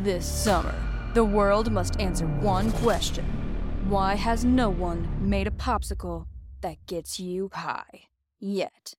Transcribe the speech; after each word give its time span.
This 0.00 0.26
summer, 0.26 0.74
the 1.12 1.22
world 1.22 1.70
must 1.70 2.00
answer 2.00 2.26
one 2.26 2.72
question 2.72 3.26
Why 3.90 4.14
has 4.14 4.42
no 4.42 4.70
one 4.70 5.06
made 5.20 5.46
a 5.46 5.50
popsicle 5.50 6.24
that 6.62 6.78
gets 6.86 7.20
you 7.20 7.50
high 7.52 8.06
yet? 8.40 8.94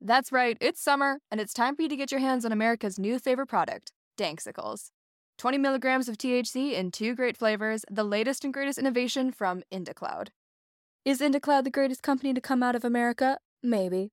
That's 0.00 0.30
right, 0.30 0.56
it's 0.60 0.80
summer, 0.80 1.18
and 1.28 1.40
it's 1.40 1.52
time 1.52 1.74
for 1.74 1.82
you 1.82 1.88
to 1.88 1.96
get 1.96 2.12
your 2.12 2.20
hands 2.20 2.44
on 2.44 2.52
America's 2.52 3.00
new 3.00 3.18
favorite 3.18 3.48
product, 3.48 3.90
Danksicles. 4.16 4.90
20 5.38 5.58
milligrams 5.58 6.08
of 6.08 6.16
THC 6.16 6.74
in 6.74 6.92
two 6.92 7.16
great 7.16 7.36
flavors, 7.36 7.84
the 7.90 8.04
latest 8.04 8.44
and 8.44 8.54
greatest 8.54 8.78
innovation 8.78 9.32
from 9.32 9.64
IndaCloud. 9.72 10.28
Is 11.04 11.20
IndaCloud 11.20 11.64
the 11.64 11.70
greatest 11.70 12.04
company 12.04 12.32
to 12.32 12.40
come 12.40 12.62
out 12.62 12.76
of 12.76 12.84
America? 12.84 13.38
Maybe. 13.60 14.12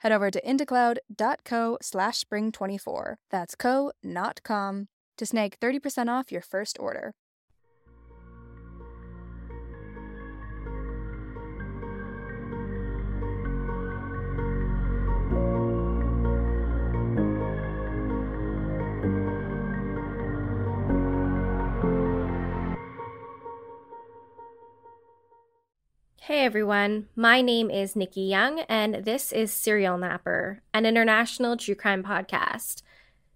Head 0.00 0.12
over 0.12 0.30
to 0.30 0.40
indacloud.co 0.42 1.78
slash 1.82 2.24
spring24. 2.24 3.14
That's 3.30 3.54
co, 3.54 3.92
not 4.02 4.42
com, 4.42 4.88
to 5.18 5.26
snag 5.26 5.54
30% 5.60 6.08
off 6.08 6.32
your 6.32 6.42
first 6.42 6.78
order. 6.80 7.12
Everyone, 26.44 27.06
my 27.14 27.42
name 27.42 27.70
is 27.70 27.94
Nikki 27.94 28.22
Young, 28.22 28.60
and 28.60 29.04
this 29.04 29.30
is 29.30 29.52
Serial 29.52 29.98
Napper, 29.98 30.62
an 30.72 30.86
international 30.86 31.54
true 31.54 31.74
crime 31.74 32.02
podcast. 32.02 32.80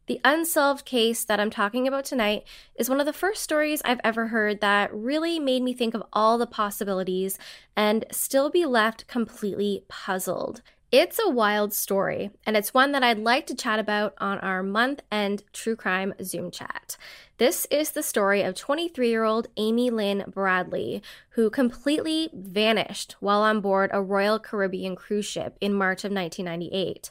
The 0.07 0.23
unsolved 0.25 0.87
case 0.87 1.23
that 1.25 1.39
I'm 1.39 1.51
talking 1.51 1.87
about 1.87 2.07
tonight 2.07 2.45
is 2.77 2.89
one 2.89 3.01
of 3.01 3.07
the 3.07 3.13
first 3.13 3.43
stories 3.43 3.83
I've 3.85 4.01
ever 4.03 4.29
heard 4.29 4.63
that 4.63 4.93
really 4.95 5.39
made 5.39 5.63
me 5.63 5.75
think 5.75 5.93
of 5.93 6.03
all 6.15 6.39
the 6.39 6.47
possibilities 6.47 7.39
and 7.77 8.07
still 8.11 8.49
be 8.49 8.65
left 8.65 9.07
completely 9.07 9.85
puzzled. 9.87 10.63
It's 10.97 11.19
a 11.19 11.29
wild 11.29 11.73
story, 11.75 12.31
and 12.47 12.57
it's 12.57 12.73
one 12.73 12.93
that 12.93 13.03
I'd 13.03 13.19
like 13.19 13.49
to 13.49 13.57
chat 13.57 13.81
about 13.81 14.15
on 14.19 14.39
our 14.39 14.63
month 14.63 15.03
end 15.11 15.43
true 15.53 15.75
crime 15.75 16.15
Zoom 16.23 16.53
chat. 16.53 16.97
This 17.37 17.67
is 17.69 17.91
the 17.91 18.03
story 18.05 18.43
of 18.43 18.55
23 18.55 19.09
year 19.09 19.25
old 19.25 19.49
Amy 19.57 19.91
Lynn 19.91 20.23
Bradley, 20.29 21.03
who 21.31 21.51
completely 21.51 22.31
vanished 22.33 23.17
while 23.19 23.43
on 23.43 23.61
board 23.61 23.91
a 23.93 24.01
Royal 24.01 24.39
Caribbean 24.39 24.95
cruise 24.95 25.27
ship 25.27 25.59
in 25.61 25.75
March 25.75 26.05
of 26.05 26.13
1998. 26.13 27.11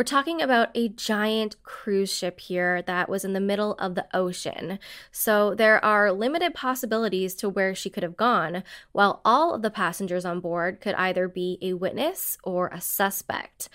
We're 0.00 0.04
talking 0.04 0.40
about 0.40 0.70
a 0.74 0.88
giant 0.88 1.62
cruise 1.62 2.10
ship 2.10 2.40
here 2.40 2.80
that 2.80 3.10
was 3.10 3.22
in 3.22 3.34
the 3.34 3.38
middle 3.38 3.74
of 3.74 3.96
the 3.96 4.06
ocean. 4.14 4.78
So 5.12 5.54
there 5.54 5.84
are 5.84 6.10
limited 6.10 6.54
possibilities 6.54 7.34
to 7.34 7.50
where 7.50 7.74
she 7.74 7.90
could 7.90 8.02
have 8.02 8.16
gone, 8.16 8.64
while 8.92 9.20
all 9.26 9.52
of 9.52 9.60
the 9.60 9.70
passengers 9.70 10.24
on 10.24 10.40
board 10.40 10.80
could 10.80 10.94
either 10.94 11.28
be 11.28 11.58
a 11.60 11.74
witness 11.74 12.38
or 12.42 12.68
a 12.68 12.80
suspect. 12.80 13.68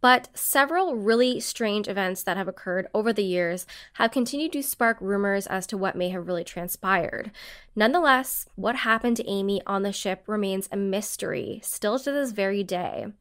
But 0.00 0.30
several 0.34 0.96
really 0.96 1.38
strange 1.38 1.86
events 1.86 2.24
that 2.24 2.36
have 2.36 2.48
occurred 2.48 2.88
over 2.92 3.12
the 3.12 3.22
years 3.22 3.64
have 3.92 4.10
continued 4.10 4.54
to 4.54 4.64
spark 4.64 4.96
rumors 5.00 5.46
as 5.46 5.64
to 5.68 5.78
what 5.78 5.94
may 5.94 6.08
have 6.08 6.26
really 6.26 6.42
transpired. 6.42 7.30
Nonetheless, 7.76 8.48
what 8.56 8.74
happened 8.74 9.16
to 9.18 9.30
Amy 9.30 9.62
on 9.64 9.84
the 9.84 9.92
ship 9.92 10.24
remains 10.26 10.68
a 10.72 10.76
mystery, 10.76 11.60
still 11.62 12.00
to 12.00 12.10
this 12.10 12.32
very 12.32 12.64
day. 12.64 13.12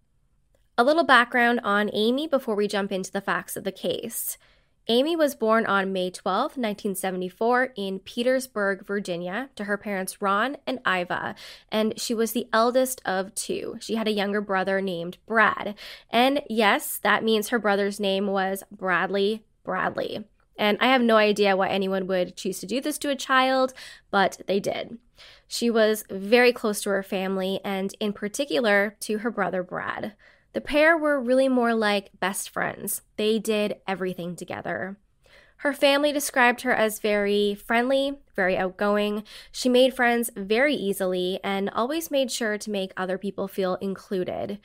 A 0.80 0.84
little 0.84 1.04
background 1.04 1.60
on 1.64 1.90
Amy 1.92 2.28
before 2.28 2.54
we 2.54 2.68
jump 2.68 2.92
into 2.92 3.12
the 3.12 3.20
facts 3.20 3.56
of 3.56 3.64
the 3.64 3.72
case. 3.72 4.38
Amy 4.88 5.16
was 5.16 5.34
born 5.34 5.66
on 5.66 5.92
May 5.92 6.12
12, 6.12 6.52
1974, 6.56 7.74
in 7.76 7.98
Petersburg, 7.98 8.86
Virginia, 8.86 9.50
to 9.56 9.64
her 9.64 9.76
parents 9.76 10.22
Ron 10.22 10.56
and 10.68 10.80
Iva, 10.88 11.34
and 11.72 12.00
she 12.00 12.14
was 12.14 12.34
the 12.34 12.48
eldest 12.54 13.02
of 13.06 13.34
two. 13.34 13.78
She 13.80 13.96
had 13.96 14.08
a 14.08 14.12
younger 14.12 14.40
brother 14.40 14.80
named 14.80 15.18
Brad. 15.26 15.74
And 16.12 16.44
yes, 16.48 17.00
that 17.00 17.24
means 17.24 17.50
her 17.50 17.58
brother's 17.58 18.00
name 18.00 18.28
was 18.28 18.62
Bradley 18.72 19.44
Bradley. 19.64 20.26
And 20.60 20.78
I 20.80 20.90
have 20.90 21.02
no 21.02 21.18
idea 21.18 21.58
why 21.58 21.70
anyone 21.70 22.06
would 22.06 22.38
choose 22.38 22.60
to 22.60 22.68
do 22.68 22.82
this 22.82 23.00
to 23.00 23.10
a 23.10 23.16
child, 23.16 23.74
but 24.12 24.42
they 24.46 24.60
did. 24.60 25.00
She 25.48 25.72
was 25.72 26.04
very 26.12 26.54
close 26.54 26.82
to 26.84 26.92
her 26.92 27.04
family, 27.04 27.60
and 27.66 27.96
in 28.00 28.14
particular 28.14 28.96
to 29.00 29.18
her 29.20 29.32
brother 29.32 29.64
Brad. 29.64 30.14
The 30.54 30.62
pair 30.62 30.98
were 30.98 31.20
really 31.20 31.50
more 31.50 31.74
like 31.74 32.20
best 32.20 32.50
friends. 32.50 33.02
They 33.18 33.40
did 33.40 33.76
everything 33.88 34.36
together. 34.36 34.98
Her 35.62 35.74
family 35.74 36.12
described 36.12 36.62
her 36.62 36.74
as 36.74 37.00
very 37.00 37.56
friendly, 37.56 38.20
very 38.36 38.56
outgoing. 38.56 39.24
She 39.52 39.70
made 39.70 39.96
friends 39.96 40.30
very 40.36 40.76
easily 40.76 41.40
and 41.44 41.70
always 41.72 42.12
made 42.12 42.32
sure 42.32 42.60
to 42.60 42.72
make 42.72 42.92
other 42.96 43.18
people 43.18 43.48
feel 43.48 43.76
included. 43.76 44.60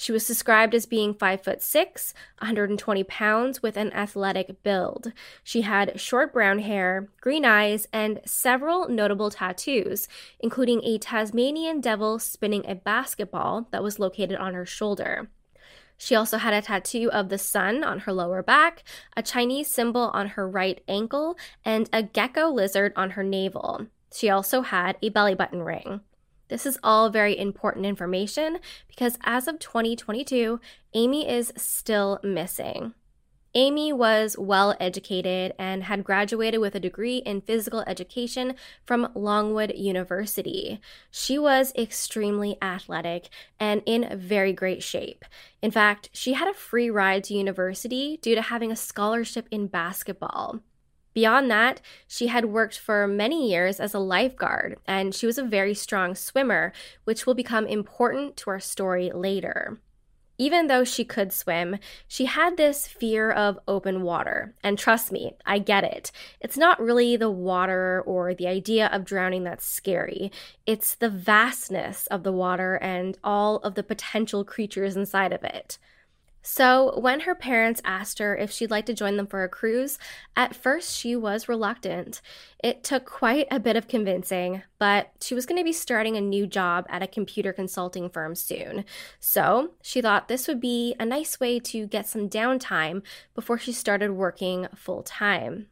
She 0.00 0.12
was 0.12 0.28
described 0.28 0.76
as 0.76 0.86
being 0.86 1.12
5 1.12 1.42
foot 1.42 1.60
6, 1.60 2.14
120 2.38 3.02
pounds 3.02 3.62
with 3.64 3.76
an 3.76 3.92
athletic 3.92 4.62
build. 4.62 5.12
She 5.42 5.62
had 5.62 6.00
short 6.00 6.32
brown 6.32 6.60
hair, 6.60 7.08
green 7.20 7.44
eyes, 7.44 7.88
and 7.92 8.20
several 8.24 8.88
notable 8.88 9.28
tattoos, 9.28 10.06
including 10.38 10.84
a 10.84 10.98
Tasmanian 10.98 11.80
devil 11.80 12.20
spinning 12.20 12.64
a 12.64 12.76
basketball 12.76 13.66
that 13.72 13.82
was 13.82 13.98
located 13.98 14.36
on 14.36 14.54
her 14.54 14.64
shoulder. 14.64 15.30
She 15.96 16.14
also 16.14 16.38
had 16.38 16.54
a 16.54 16.62
tattoo 16.62 17.10
of 17.12 17.28
the 17.28 17.36
sun 17.36 17.82
on 17.82 17.98
her 18.00 18.12
lower 18.12 18.40
back, 18.40 18.84
a 19.16 19.22
Chinese 19.22 19.66
symbol 19.66 20.12
on 20.14 20.28
her 20.28 20.48
right 20.48 20.80
ankle, 20.86 21.36
and 21.64 21.90
a 21.92 22.04
gecko 22.04 22.48
lizard 22.50 22.92
on 22.94 23.10
her 23.10 23.24
navel. 23.24 23.88
She 24.14 24.30
also 24.30 24.60
had 24.60 24.96
a 25.02 25.08
belly 25.08 25.34
button 25.34 25.64
ring. 25.64 26.02
This 26.48 26.66
is 26.66 26.78
all 26.82 27.10
very 27.10 27.38
important 27.38 27.86
information 27.86 28.58
because 28.88 29.18
as 29.24 29.46
of 29.48 29.58
2022, 29.58 30.60
Amy 30.94 31.28
is 31.28 31.52
still 31.56 32.18
missing. 32.22 32.94
Amy 33.54 33.92
was 33.92 34.36
well 34.38 34.76
educated 34.78 35.54
and 35.58 35.84
had 35.84 36.04
graduated 36.04 36.60
with 36.60 36.74
a 36.74 36.80
degree 36.80 37.18
in 37.18 37.40
physical 37.40 37.82
education 37.86 38.54
from 38.84 39.10
Longwood 39.14 39.72
University. 39.74 40.80
She 41.10 41.38
was 41.38 41.72
extremely 41.76 42.58
athletic 42.60 43.28
and 43.58 43.82
in 43.86 44.18
very 44.18 44.52
great 44.52 44.82
shape. 44.82 45.24
In 45.62 45.70
fact, 45.70 46.10
she 46.12 46.34
had 46.34 46.48
a 46.48 46.54
free 46.54 46.90
ride 46.90 47.24
to 47.24 47.34
university 47.34 48.18
due 48.18 48.34
to 48.34 48.42
having 48.42 48.70
a 48.70 48.76
scholarship 48.76 49.48
in 49.50 49.66
basketball. 49.66 50.60
Beyond 51.14 51.50
that, 51.50 51.80
she 52.06 52.28
had 52.28 52.46
worked 52.46 52.78
for 52.78 53.06
many 53.06 53.50
years 53.50 53.80
as 53.80 53.94
a 53.94 53.98
lifeguard, 53.98 54.78
and 54.86 55.14
she 55.14 55.26
was 55.26 55.38
a 55.38 55.42
very 55.42 55.74
strong 55.74 56.14
swimmer, 56.14 56.72
which 57.04 57.26
will 57.26 57.34
become 57.34 57.66
important 57.66 58.36
to 58.38 58.50
our 58.50 58.60
story 58.60 59.10
later. 59.12 59.80
Even 60.40 60.68
though 60.68 60.84
she 60.84 61.04
could 61.04 61.32
swim, 61.32 61.78
she 62.06 62.26
had 62.26 62.56
this 62.56 62.86
fear 62.86 63.28
of 63.28 63.58
open 63.66 64.02
water. 64.02 64.54
And 64.62 64.78
trust 64.78 65.10
me, 65.10 65.34
I 65.44 65.58
get 65.58 65.82
it. 65.82 66.12
It's 66.40 66.56
not 66.56 66.80
really 66.80 67.16
the 67.16 67.30
water 67.30 68.04
or 68.06 68.34
the 68.34 68.46
idea 68.46 68.86
of 68.86 69.04
drowning 69.04 69.42
that's 69.42 69.66
scary, 69.66 70.30
it's 70.64 70.94
the 70.94 71.10
vastness 71.10 72.06
of 72.06 72.22
the 72.22 72.32
water 72.32 72.76
and 72.76 73.18
all 73.24 73.56
of 73.58 73.74
the 73.74 73.82
potential 73.82 74.44
creatures 74.44 74.96
inside 74.96 75.32
of 75.32 75.42
it. 75.42 75.78
So, 76.50 76.98
when 76.98 77.20
her 77.20 77.34
parents 77.34 77.82
asked 77.84 78.20
her 78.20 78.34
if 78.34 78.50
she'd 78.50 78.70
like 78.70 78.86
to 78.86 78.94
join 78.94 79.18
them 79.18 79.26
for 79.26 79.44
a 79.44 79.50
cruise, 79.50 79.98
at 80.34 80.56
first 80.56 80.96
she 80.96 81.14
was 81.14 81.46
reluctant. 81.46 82.22
It 82.64 82.82
took 82.82 83.04
quite 83.04 83.48
a 83.50 83.60
bit 83.60 83.76
of 83.76 83.86
convincing, 83.86 84.62
but 84.78 85.10
she 85.20 85.34
was 85.34 85.44
going 85.44 85.60
to 85.60 85.64
be 85.64 85.74
starting 85.74 86.16
a 86.16 86.22
new 86.22 86.46
job 86.46 86.86
at 86.88 87.02
a 87.02 87.06
computer 87.06 87.52
consulting 87.52 88.08
firm 88.08 88.34
soon. 88.34 88.86
So, 89.20 89.72
she 89.82 90.00
thought 90.00 90.28
this 90.28 90.48
would 90.48 90.58
be 90.58 90.96
a 90.98 91.04
nice 91.04 91.38
way 91.38 91.60
to 91.60 91.86
get 91.86 92.08
some 92.08 92.30
downtime 92.30 93.02
before 93.34 93.58
she 93.58 93.72
started 93.72 94.12
working 94.12 94.68
full 94.74 95.02
time. 95.02 95.66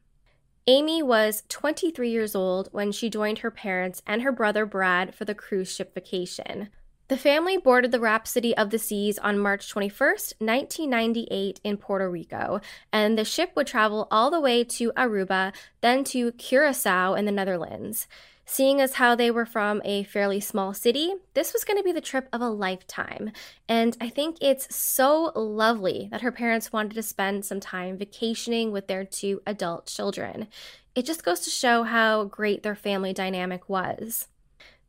Amy 0.66 1.02
was 1.02 1.42
23 1.48 2.10
years 2.10 2.34
old 2.34 2.68
when 2.72 2.92
she 2.92 3.08
joined 3.08 3.38
her 3.38 3.50
parents 3.50 4.02
and 4.06 4.20
her 4.20 4.30
brother 4.30 4.66
Brad 4.66 5.14
for 5.14 5.24
the 5.24 5.34
cruise 5.34 5.74
ship 5.74 5.94
vacation. 5.94 6.68
The 7.08 7.16
family 7.16 7.56
boarded 7.56 7.92
the 7.92 8.00
Rhapsody 8.00 8.56
of 8.56 8.70
the 8.70 8.80
Seas 8.80 9.16
on 9.18 9.38
March 9.38 9.72
21st, 9.72 10.34
1998, 10.40 11.60
in 11.62 11.76
Puerto 11.76 12.10
Rico, 12.10 12.60
and 12.92 13.16
the 13.16 13.24
ship 13.24 13.52
would 13.54 13.68
travel 13.68 14.08
all 14.10 14.28
the 14.28 14.40
way 14.40 14.64
to 14.64 14.90
Aruba, 14.96 15.54
then 15.82 16.02
to 16.04 16.32
Curacao 16.32 17.14
in 17.14 17.24
the 17.24 17.30
Netherlands. 17.30 18.08
Seeing 18.44 18.80
as 18.80 18.94
how 18.94 19.14
they 19.14 19.30
were 19.30 19.46
from 19.46 19.82
a 19.84 20.02
fairly 20.02 20.40
small 20.40 20.74
city, 20.74 21.14
this 21.34 21.52
was 21.52 21.62
going 21.62 21.76
to 21.76 21.84
be 21.84 21.92
the 21.92 22.00
trip 22.00 22.28
of 22.32 22.40
a 22.40 22.48
lifetime. 22.48 23.30
And 23.68 23.96
I 24.00 24.08
think 24.08 24.38
it's 24.40 24.74
so 24.74 25.30
lovely 25.36 26.08
that 26.10 26.22
her 26.22 26.32
parents 26.32 26.72
wanted 26.72 26.94
to 26.94 27.04
spend 27.04 27.44
some 27.44 27.60
time 27.60 27.98
vacationing 27.98 28.72
with 28.72 28.88
their 28.88 29.04
two 29.04 29.42
adult 29.46 29.86
children. 29.86 30.48
It 30.96 31.06
just 31.06 31.24
goes 31.24 31.40
to 31.40 31.50
show 31.50 31.84
how 31.84 32.24
great 32.24 32.64
their 32.64 32.74
family 32.74 33.12
dynamic 33.12 33.68
was. 33.68 34.26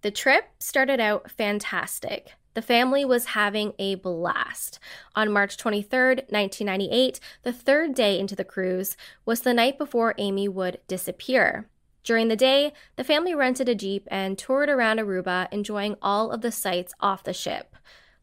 The 0.02 0.12
trip 0.12 0.46
started 0.60 1.00
out 1.00 1.32
fantastic. 1.32 2.34
The 2.54 2.62
family 2.62 3.06
was 3.06 3.26
having 3.26 3.74
a 3.78 3.96
blast. 3.96 4.80
On 5.16 5.32
March 5.32 5.58
23, 5.58 6.26
1998, 6.30 7.20
the 7.44 7.54
third 7.54 7.94
day 7.94 8.20
into 8.20 8.36
the 8.36 8.44
cruise, 8.44 8.98
was 9.26 9.42
the 9.42 9.54
night 9.54 9.78
before 9.78 10.16
Amy 10.18 10.48
would 10.48 10.80
disappear. 10.88 11.68
During 12.04 12.30
the 12.30 12.36
day, 12.36 12.74
the 12.96 13.04
family 13.04 13.36
rented 13.36 13.68
a 13.70 13.76
Jeep 13.76 14.08
and 14.10 14.38
toured 14.38 14.70
around 14.70 15.00
Aruba, 15.00 15.48
enjoying 15.52 15.98
all 16.02 16.32
of 16.32 16.42
the 16.42 16.52
sights 16.52 16.94
off 17.00 17.24
the 17.24 17.34
ship. 17.34 17.76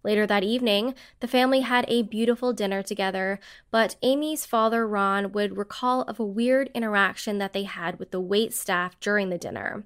Later 0.03 0.27
that 0.27 0.43
evening, 0.43 0.95
the 1.21 1.29
family 1.29 1.61
had 1.61 1.85
a 1.89 2.03
beautiful 2.03 2.53
dinner 2.53 2.83
together, 2.83 3.39
but 3.71 3.97
Amy's 4.03 4.47
father, 4.47 4.87
Ron, 4.87 5.33
would 5.33 5.57
recall 5.57 6.03
of 6.03 6.19
a 6.21 6.25
weird 6.25 6.71
interaction 6.75 7.39
that 7.39 7.53
they 7.53 7.65
had 7.65 7.99
with 7.99 8.11
the 8.11 8.21
wait 8.21 8.53
staff 8.53 8.99
during 9.01 9.31
the 9.31 9.39
dinner. 9.39 9.85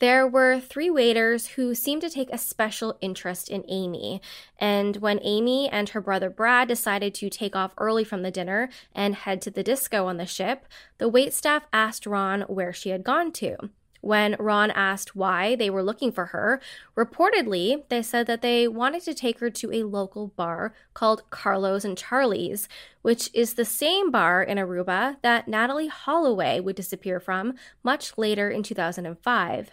There 0.00 0.26
were 0.26 0.60
three 0.60 0.88
waiters 0.88 1.46
who 1.48 1.74
seemed 1.74 2.00
to 2.00 2.08
take 2.08 2.30
a 2.32 2.38
special 2.38 2.96
interest 3.02 3.50
in 3.50 3.64
Amy. 3.68 4.22
And 4.58 4.96
when 4.96 5.20
Amy 5.22 5.68
and 5.68 5.90
her 5.90 6.00
brother 6.00 6.30
Brad 6.30 6.68
decided 6.68 7.14
to 7.16 7.28
take 7.28 7.54
off 7.54 7.74
early 7.76 8.02
from 8.02 8.22
the 8.22 8.30
dinner 8.30 8.70
and 8.94 9.14
head 9.14 9.42
to 9.42 9.50
the 9.50 9.62
disco 9.62 10.06
on 10.06 10.16
the 10.16 10.24
ship, 10.24 10.64
the 10.96 11.10
waitstaff 11.10 11.64
asked 11.70 12.06
Ron 12.06 12.42
where 12.42 12.72
she 12.72 12.88
had 12.88 13.04
gone 13.04 13.30
to. 13.32 13.56
When 14.00 14.36
Ron 14.38 14.70
asked 14.70 15.14
why 15.14 15.54
they 15.54 15.68
were 15.68 15.82
looking 15.82 16.12
for 16.12 16.26
her, 16.26 16.62
reportedly, 16.96 17.82
they 17.90 18.00
said 18.00 18.26
that 18.26 18.40
they 18.40 18.66
wanted 18.66 19.02
to 19.02 19.12
take 19.12 19.40
her 19.40 19.50
to 19.50 19.70
a 19.70 19.82
local 19.82 20.28
bar 20.28 20.72
called 20.94 21.28
Carlos 21.28 21.84
and 21.84 21.98
Charlie's, 21.98 22.70
which 23.02 23.28
is 23.34 23.52
the 23.52 23.66
same 23.66 24.10
bar 24.10 24.42
in 24.42 24.56
Aruba 24.56 25.16
that 25.20 25.46
Natalee 25.46 25.90
Holloway 25.90 26.58
would 26.58 26.76
disappear 26.76 27.20
from 27.20 27.52
much 27.82 28.16
later 28.16 28.48
in 28.48 28.62
2005. 28.62 29.72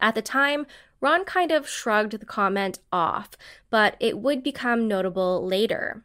At 0.00 0.14
the 0.14 0.22
time, 0.22 0.66
Ron 1.00 1.24
kind 1.24 1.52
of 1.52 1.68
shrugged 1.68 2.18
the 2.18 2.26
comment 2.26 2.78
off, 2.92 3.30
but 3.70 3.96
it 4.00 4.18
would 4.18 4.42
become 4.42 4.88
notable 4.88 5.46
later. 5.46 6.04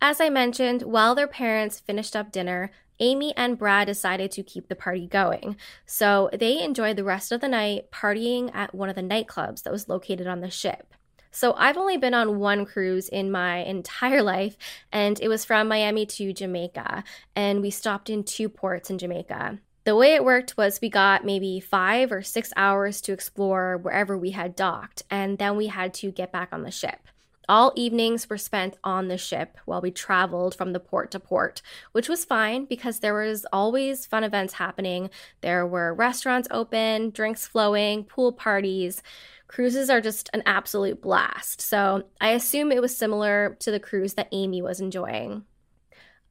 As 0.00 0.20
I 0.20 0.30
mentioned, 0.30 0.82
while 0.82 1.14
their 1.14 1.28
parents 1.28 1.80
finished 1.80 2.16
up 2.16 2.32
dinner, 2.32 2.70
Amy 2.98 3.34
and 3.36 3.58
Brad 3.58 3.88
decided 3.88 4.30
to 4.32 4.42
keep 4.42 4.68
the 4.68 4.76
party 4.76 5.06
going. 5.06 5.56
So 5.86 6.30
they 6.32 6.62
enjoyed 6.62 6.96
the 6.96 7.04
rest 7.04 7.32
of 7.32 7.40
the 7.40 7.48
night 7.48 7.90
partying 7.90 8.54
at 8.54 8.74
one 8.74 8.88
of 8.88 8.94
the 8.94 9.02
nightclubs 9.02 9.62
that 9.62 9.72
was 9.72 9.88
located 9.88 10.26
on 10.26 10.40
the 10.40 10.50
ship. 10.50 10.94
So 11.30 11.54
I've 11.54 11.78
only 11.78 11.96
been 11.96 12.14
on 12.14 12.38
one 12.38 12.66
cruise 12.66 13.08
in 13.08 13.30
my 13.30 13.58
entire 13.58 14.22
life, 14.34 14.56
and 14.92 15.20
it 15.20 15.28
was 15.28 15.44
from 15.44 15.68
Miami 15.68 16.06
to 16.06 16.32
Jamaica. 16.32 17.02
And 17.34 17.60
we 17.60 17.70
stopped 17.70 18.10
in 18.10 18.22
two 18.22 18.48
ports 18.48 18.90
in 18.90 18.98
Jamaica. 18.98 19.58
The 19.84 19.96
way 19.96 20.14
it 20.14 20.24
worked 20.24 20.56
was 20.56 20.80
we 20.80 20.88
got 20.88 21.24
maybe 21.24 21.58
five 21.58 22.12
or 22.12 22.22
six 22.22 22.52
hours 22.56 23.00
to 23.00 23.12
explore 23.12 23.76
wherever 23.76 24.16
we 24.16 24.30
had 24.30 24.54
docked, 24.54 25.02
and 25.10 25.38
then 25.38 25.56
we 25.56 25.66
had 25.66 25.92
to 25.94 26.12
get 26.12 26.30
back 26.30 26.50
on 26.52 26.62
the 26.62 26.70
ship. 26.70 27.00
All 27.48 27.72
evenings 27.74 28.30
were 28.30 28.38
spent 28.38 28.78
on 28.84 29.08
the 29.08 29.18
ship 29.18 29.58
while 29.64 29.80
we 29.80 29.90
traveled 29.90 30.54
from 30.54 30.72
the 30.72 30.78
port 30.78 31.10
to 31.10 31.18
port, 31.18 31.62
which 31.90 32.08
was 32.08 32.24
fine 32.24 32.64
because 32.66 33.00
there 33.00 33.14
was 33.14 33.44
always 33.52 34.06
fun 34.06 34.22
events 34.22 34.54
happening. 34.54 35.10
There 35.40 35.66
were 35.66 35.92
restaurants 35.92 36.46
open, 36.52 37.10
drinks 37.10 37.48
flowing, 37.48 38.04
pool 38.04 38.30
parties. 38.30 39.02
Cruises 39.48 39.90
are 39.90 40.00
just 40.00 40.30
an 40.32 40.44
absolute 40.46 41.02
blast. 41.02 41.60
So 41.60 42.04
I 42.20 42.30
assume 42.30 42.70
it 42.70 42.80
was 42.80 42.96
similar 42.96 43.56
to 43.58 43.72
the 43.72 43.80
cruise 43.80 44.14
that 44.14 44.28
Amy 44.30 44.62
was 44.62 44.80
enjoying. 44.80 45.44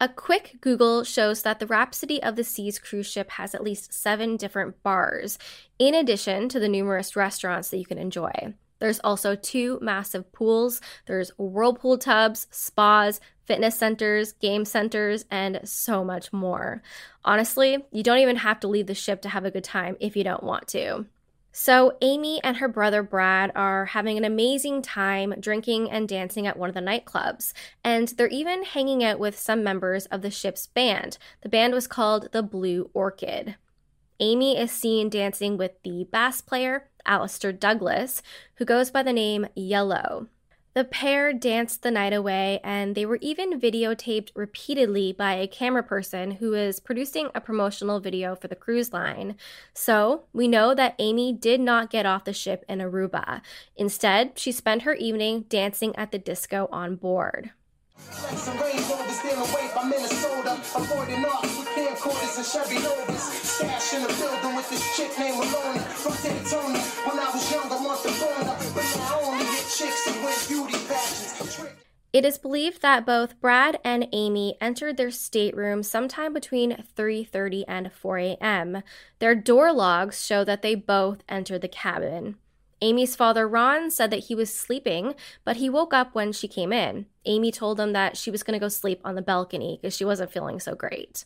A 0.01 0.09
quick 0.09 0.57
Google 0.61 1.03
shows 1.03 1.43
that 1.43 1.59
the 1.59 1.67
Rhapsody 1.67 2.23
of 2.23 2.35
the 2.35 2.43
Seas 2.43 2.79
cruise 2.79 3.05
ship 3.05 3.29
has 3.29 3.53
at 3.53 3.63
least 3.63 3.93
seven 3.93 4.35
different 4.35 4.81
bars, 4.81 5.37
in 5.77 5.93
addition 5.93 6.49
to 6.49 6.59
the 6.59 6.67
numerous 6.67 7.15
restaurants 7.15 7.69
that 7.69 7.77
you 7.77 7.85
can 7.85 7.99
enjoy. 7.99 8.55
There's 8.79 8.99
also 9.01 9.35
two 9.35 9.77
massive 9.79 10.31
pools. 10.31 10.81
There's 11.05 11.29
whirlpool 11.37 11.99
tubs, 11.99 12.47
spas, 12.49 13.21
fitness 13.45 13.77
centers, 13.77 14.31
game 14.31 14.65
centers, 14.65 15.25
and 15.29 15.59
so 15.65 16.03
much 16.03 16.33
more. 16.33 16.81
Honestly, 17.23 17.77
you 17.91 18.01
don't 18.01 18.17
even 18.17 18.37
have 18.37 18.59
to 18.61 18.67
leave 18.67 18.87
the 18.87 18.95
ship 18.95 19.21
to 19.21 19.29
have 19.29 19.45
a 19.45 19.51
good 19.51 19.63
time 19.63 19.97
if 19.99 20.17
you 20.17 20.23
don't 20.23 20.41
want 20.41 20.67
to. 20.69 21.05
So, 21.53 21.97
Amy 22.01 22.39
and 22.43 22.57
her 22.57 22.69
brother 22.69 23.03
Brad 23.03 23.51
are 23.55 23.87
having 23.87 24.17
an 24.17 24.23
amazing 24.23 24.81
time 24.81 25.33
drinking 25.37 25.91
and 25.91 26.07
dancing 26.07 26.47
at 26.47 26.57
one 26.57 26.69
of 26.69 26.75
the 26.75 26.81
nightclubs, 26.81 27.51
and 27.83 28.07
they're 28.07 28.27
even 28.27 28.63
hanging 28.63 29.03
out 29.03 29.19
with 29.19 29.37
some 29.37 29.61
members 29.61 30.05
of 30.05 30.21
the 30.21 30.31
ship's 30.31 30.67
band. 30.67 31.17
The 31.41 31.49
band 31.49 31.73
was 31.73 31.87
called 31.87 32.29
the 32.31 32.41
Blue 32.41 32.89
Orchid. 32.93 33.55
Amy 34.21 34.57
is 34.57 34.71
seen 34.71 35.09
dancing 35.09 35.57
with 35.57 35.71
the 35.83 36.07
bass 36.09 36.39
player, 36.39 36.89
Alistair 37.05 37.51
Douglas, 37.51 38.21
who 38.55 38.65
goes 38.65 38.89
by 38.89 39.03
the 39.03 39.11
name 39.11 39.47
Yellow. 39.55 40.27
The 40.73 40.85
pair 40.85 41.33
danced 41.33 41.83
the 41.83 41.91
night 41.91 42.13
away, 42.13 42.61
and 42.63 42.95
they 42.95 43.05
were 43.05 43.19
even 43.19 43.59
videotaped 43.59 44.31
repeatedly 44.35 45.11
by 45.11 45.33
a 45.33 45.47
camera 45.47 45.83
person 45.83 46.31
who 46.31 46.53
is 46.53 46.79
producing 46.79 47.29
a 47.35 47.41
promotional 47.41 47.99
video 47.99 48.37
for 48.37 48.47
the 48.47 48.55
cruise 48.55 48.93
line. 48.93 49.35
So, 49.73 50.23
we 50.31 50.47
know 50.47 50.73
that 50.73 50.95
Amy 50.97 51.33
did 51.33 51.59
not 51.59 51.89
get 51.89 52.05
off 52.05 52.23
the 52.23 52.31
ship 52.31 52.63
in 52.69 52.79
Aruba. 52.79 53.41
Instead, 53.75 54.39
she 54.39 54.53
spent 54.53 54.83
her 54.83 54.93
evening 54.93 55.43
dancing 55.49 55.93
at 55.97 56.13
the 56.13 56.19
disco 56.19 56.69
on 56.71 56.95
board. 56.95 57.51
It 72.13 72.25
is 72.25 72.37
believed 72.37 72.81
that 72.81 73.05
both 73.05 73.39
Brad 73.39 73.79
and 73.85 74.07
Amy 74.11 74.57
entered 74.59 74.97
their 74.97 75.11
stateroom 75.11 75.81
sometime 75.81 76.33
between 76.33 76.83
3:30 76.95 77.63
and 77.67 77.91
4 77.91 78.17
a.m. 78.17 78.83
Their 79.19 79.33
door 79.33 79.71
logs 79.71 80.25
show 80.25 80.43
that 80.43 80.61
they 80.61 80.75
both 80.75 81.23
entered 81.29 81.61
the 81.61 81.69
cabin. 81.69 82.35
Amy's 82.81 83.15
father, 83.15 83.47
Ron, 83.47 83.91
said 83.91 84.11
that 84.11 84.25
he 84.25 84.35
was 84.35 84.53
sleeping, 84.53 85.15
but 85.45 85.57
he 85.57 85.69
woke 85.69 85.93
up 85.93 86.13
when 86.13 86.31
she 86.31 86.47
came 86.47 86.73
in. 86.73 87.05
Amy 87.25 87.51
told 87.51 87.79
him 87.79 87.93
that 87.93 88.17
she 88.17 88.31
was 88.31 88.43
going 88.43 88.59
to 88.59 88.63
go 88.63 88.69
sleep 88.69 88.99
on 89.05 89.15
the 89.15 89.21
balcony 89.21 89.77
because 89.79 89.95
she 89.95 90.03
wasn't 90.03 90.31
feeling 90.31 90.59
so 90.59 90.75
great. 90.75 91.25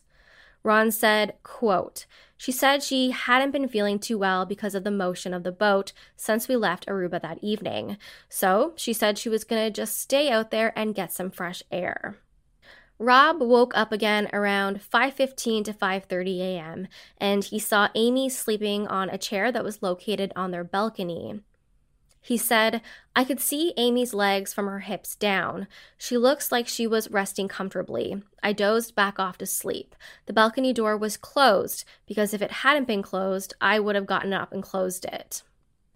Ron 0.62 0.90
said, 0.90 1.34
quote, 1.42 2.06
She 2.36 2.52
said 2.52 2.82
she 2.82 3.10
hadn't 3.10 3.52
been 3.52 3.68
feeling 3.68 3.98
too 3.98 4.18
well 4.18 4.44
because 4.44 4.74
of 4.74 4.84
the 4.84 4.90
motion 4.90 5.32
of 5.32 5.42
the 5.42 5.52
boat 5.52 5.92
since 6.16 6.48
we 6.48 6.56
left 6.56 6.86
Aruba 6.86 7.20
that 7.22 7.38
evening. 7.42 7.96
So 8.28 8.74
she 8.76 8.92
said 8.92 9.18
she 9.18 9.28
was 9.28 9.44
going 9.44 9.64
to 9.64 9.70
just 9.70 9.98
stay 9.98 10.30
out 10.30 10.50
there 10.50 10.72
and 10.78 10.94
get 10.94 11.12
some 11.12 11.30
fresh 11.30 11.62
air. 11.72 12.18
Rob 12.98 13.40
woke 13.40 13.76
up 13.76 13.92
again 13.92 14.28
around 14.32 14.80
5:15 14.80 15.64
to 15.64 15.72
5:30 15.72 16.40
a.m. 16.40 16.88
and 17.18 17.44
he 17.44 17.58
saw 17.58 17.88
Amy 17.94 18.28
sleeping 18.30 18.86
on 18.86 19.10
a 19.10 19.18
chair 19.18 19.52
that 19.52 19.64
was 19.64 19.82
located 19.82 20.32
on 20.34 20.50
their 20.50 20.64
balcony. 20.64 21.40
He 22.26 22.38
said, 22.38 22.80
I 23.14 23.22
could 23.22 23.38
see 23.38 23.72
Amy's 23.76 24.12
legs 24.12 24.52
from 24.52 24.66
her 24.66 24.80
hips 24.80 25.14
down. 25.14 25.68
She 25.96 26.16
looks 26.16 26.50
like 26.50 26.66
she 26.66 26.84
was 26.84 27.08
resting 27.08 27.46
comfortably. 27.46 28.20
I 28.42 28.52
dozed 28.52 28.96
back 28.96 29.20
off 29.20 29.38
to 29.38 29.46
sleep. 29.46 29.94
The 30.26 30.32
balcony 30.32 30.72
door 30.72 30.96
was 30.96 31.16
closed 31.16 31.84
because 32.04 32.34
if 32.34 32.42
it 32.42 32.50
hadn't 32.50 32.88
been 32.88 33.00
closed, 33.00 33.54
I 33.60 33.78
would 33.78 33.94
have 33.94 34.06
gotten 34.06 34.32
up 34.32 34.52
and 34.52 34.60
closed 34.60 35.04
it. 35.04 35.44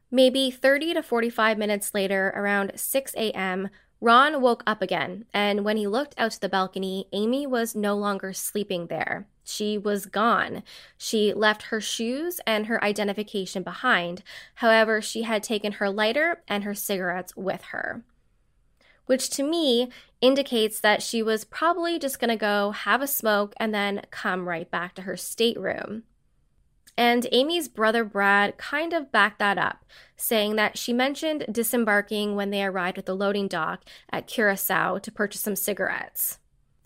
Maybe 0.08 0.52
30 0.52 0.94
to 0.94 1.02
45 1.02 1.58
minutes 1.58 1.94
later, 1.94 2.32
around 2.36 2.74
6 2.76 3.14
a.m., 3.16 3.68
Ron 4.02 4.40
woke 4.40 4.62
up 4.66 4.80
again, 4.80 5.26
and 5.34 5.62
when 5.62 5.76
he 5.76 5.86
looked 5.86 6.14
out 6.16 6.30
to 6.32 6.40
the 6.40 6.48
balcony, 6.48 7.06
Amy 7.12 7.46
was 7.46 7.74
no 7.74 7.94
longer 7.94 8.32
sleeping 8.32 8.86
there. 8.86 9.26
She 9.44 9.76
was 9.76 10.06
gone. 10.06 10.62
She 10.96 11.34
left 11.34 11.64
her 11.64 11.82
shoes 11.82 12.40
and 12.46 12.66
her 12.66 12.82
identification 12.82 13.62
behind. 13.62 14.22
However, 14.56 15.02
she 15.02 15.22
had 15.22 15.42
taken 15.42 15.72
her 15.72 15.90
lighter 15.90 16.42
and 16.48 16.64
her 16.64 16.74
cigarettes 16.74 17.36
with 17.36 17.62
her. 17.72 18.02
Which 19.04 19.28
to 19.30 19.42
me 19.42 19.90
indicates 20.22 20.80
that 20.80 21.02
she 21.02 21.22
was 21.22 21.44
probably 21.44 21.98
just 21.98 22.18
going 22.18 22.30
to 22.30 22.36
go 22.36 22.70
have 22.70 23.02
a 23.02 23.06
smoke 23.06 23.52
and 23.58 23.74
then 23.74 24.02
come 24.10 24.48
right 24.48 24.70
back 24.70 24.94
to 24.94 25.02
her 25.02 25.16
stateroom. 25.16 26.04
And 26.96 27.26
Amy's 27.32 27.68
brother 27.68 28.04
Brad 28.04 28.58
kind 28.58 28.92
of 28.92 29.12
backed 29.12 29.38
that 29.38 29.58
up, 29.58 29.84
saying 30.16 30.56
that 30.56 30.76
she 30.76 30.92
mentioned 30.92 31.46
disembarking 31.50 32.36
when 32.36 32.50
they 32.50 32.64
arrived 32.64 32.98
at 32.98 33.06
the 33.06 33.16
loading 33.16 33.48
dock 33.48 33.84
at 34.10 34.26
Curacao 34.26 34.98
to 34.98 35.12
purchase 35.12 35.40
some 35.40 35.56
cigarettes. 35.56 36.38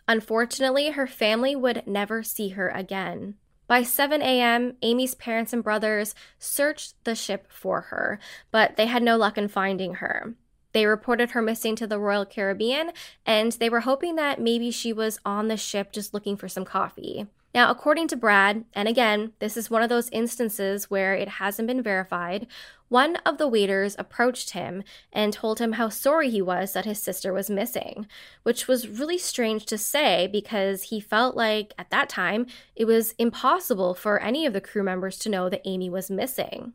Unfortunately, 0.07 0.91
her 0.91 1.07
family 1.07 1.57
would 1.57 1.87
never 1.87 2.23
see 2.23 2.51
her 2.51 2.69
again. 2.69 3.35
By 3.67 3.83
7 3.83 4.21
a.m., 4.21 4.77
Amy's 4.83 5.15
parents 5.15 5.53
and 5.53 5.65
brothers 5.65 6.15
searched 6.39 7.03
the 7.05 7.15
ship 7.15 7.47
for 7.51 7.83
her, 7.83 8.19
but 8.51 8.77
they 8.77 8.87
had 8.87 9.03
no 9.03 9.17
luck 9.17 9.39
in 9.39 9.49
finding 9.49 9.95
her. 9.95 10.35
They 10.73 10.87
reported 10.87 11.31
her 11.31 11.41
missing 11.41 11.77
to 11.77 11.87
the 11.87 11.99
Royal 11.99 12.27
Caribbean, 12.27 12.91
and 13.25 13.53
they 13.53 13.71
were 13.71 13.81
hoping 13.81 14.17
that 14.17 14.41
maybe 14.41 14.71
she 14.71 14.93
was 14.93 15.19
on 15.25 15.49
the 15.49 15.57
ship 15.57 15.93
just 15.93 16.13
looking 16.13 16.37
for 16.37 16.49
some 16.49 16.65
coffee. 16.65 17.27
Now, 17.55 17.71
according 17.71 18.09
to 18.09 18.17
Brad, 18.17 18.65
and 18.75 18.89
again, 18.89 19.33
this 19.39 19.57
is 19.57 19.71
one 19.71 19.83
of 19.85 19.89
those 19.89 20.09
instances 20.11 20.91
where 20.91 21.15
it 21.15 21.29
hasn't 21.29 21.69
been 21.69 21.83
verified, 21.83 22.49
one 22.89 23.15
of 23.25 23.39
the 23.39 23.47
waiters 23.47 23.95
approached 23.97 24.51
him 24.51 24.83
and 25.13 25.33
told 25.33 25.61
him 25.61 25.73
how 25.73 25.89
sorry 25.89 26.31
he 26.31 26.43
was 26.43 26.73
that 26.73 26.85
his 26.85 27.01
sister 27.01 27.33
was 27.33 27.49
missing, 27.49 28.09
which 28.43 28.67
was 28.67 28.89
really 28.89 29.19
strange 29.19 29.67
to 29.67 29.79
say 29.79 30.27
because 30.27 30.85
he 30.85 30.99
felt 30.99 31.37
like 31.37 31.73
at 31.79 31.91
that 31.91 32.09
time 32.09 32.47
it 32.75 32.87
was 32.87 33.15
impossible 33.19 33.95
for 33.95 34.21
any 34.21 34.45
of 34.47 34.53
the 34.53 34.61
crew 34.61 34.83
members 34.83 35.17
to 35.21 35.29
know 35.29 35.49
that 35.49 35.63
Amy 35.65 35.89
was 35.89 36.11
missing. 36.11 36.73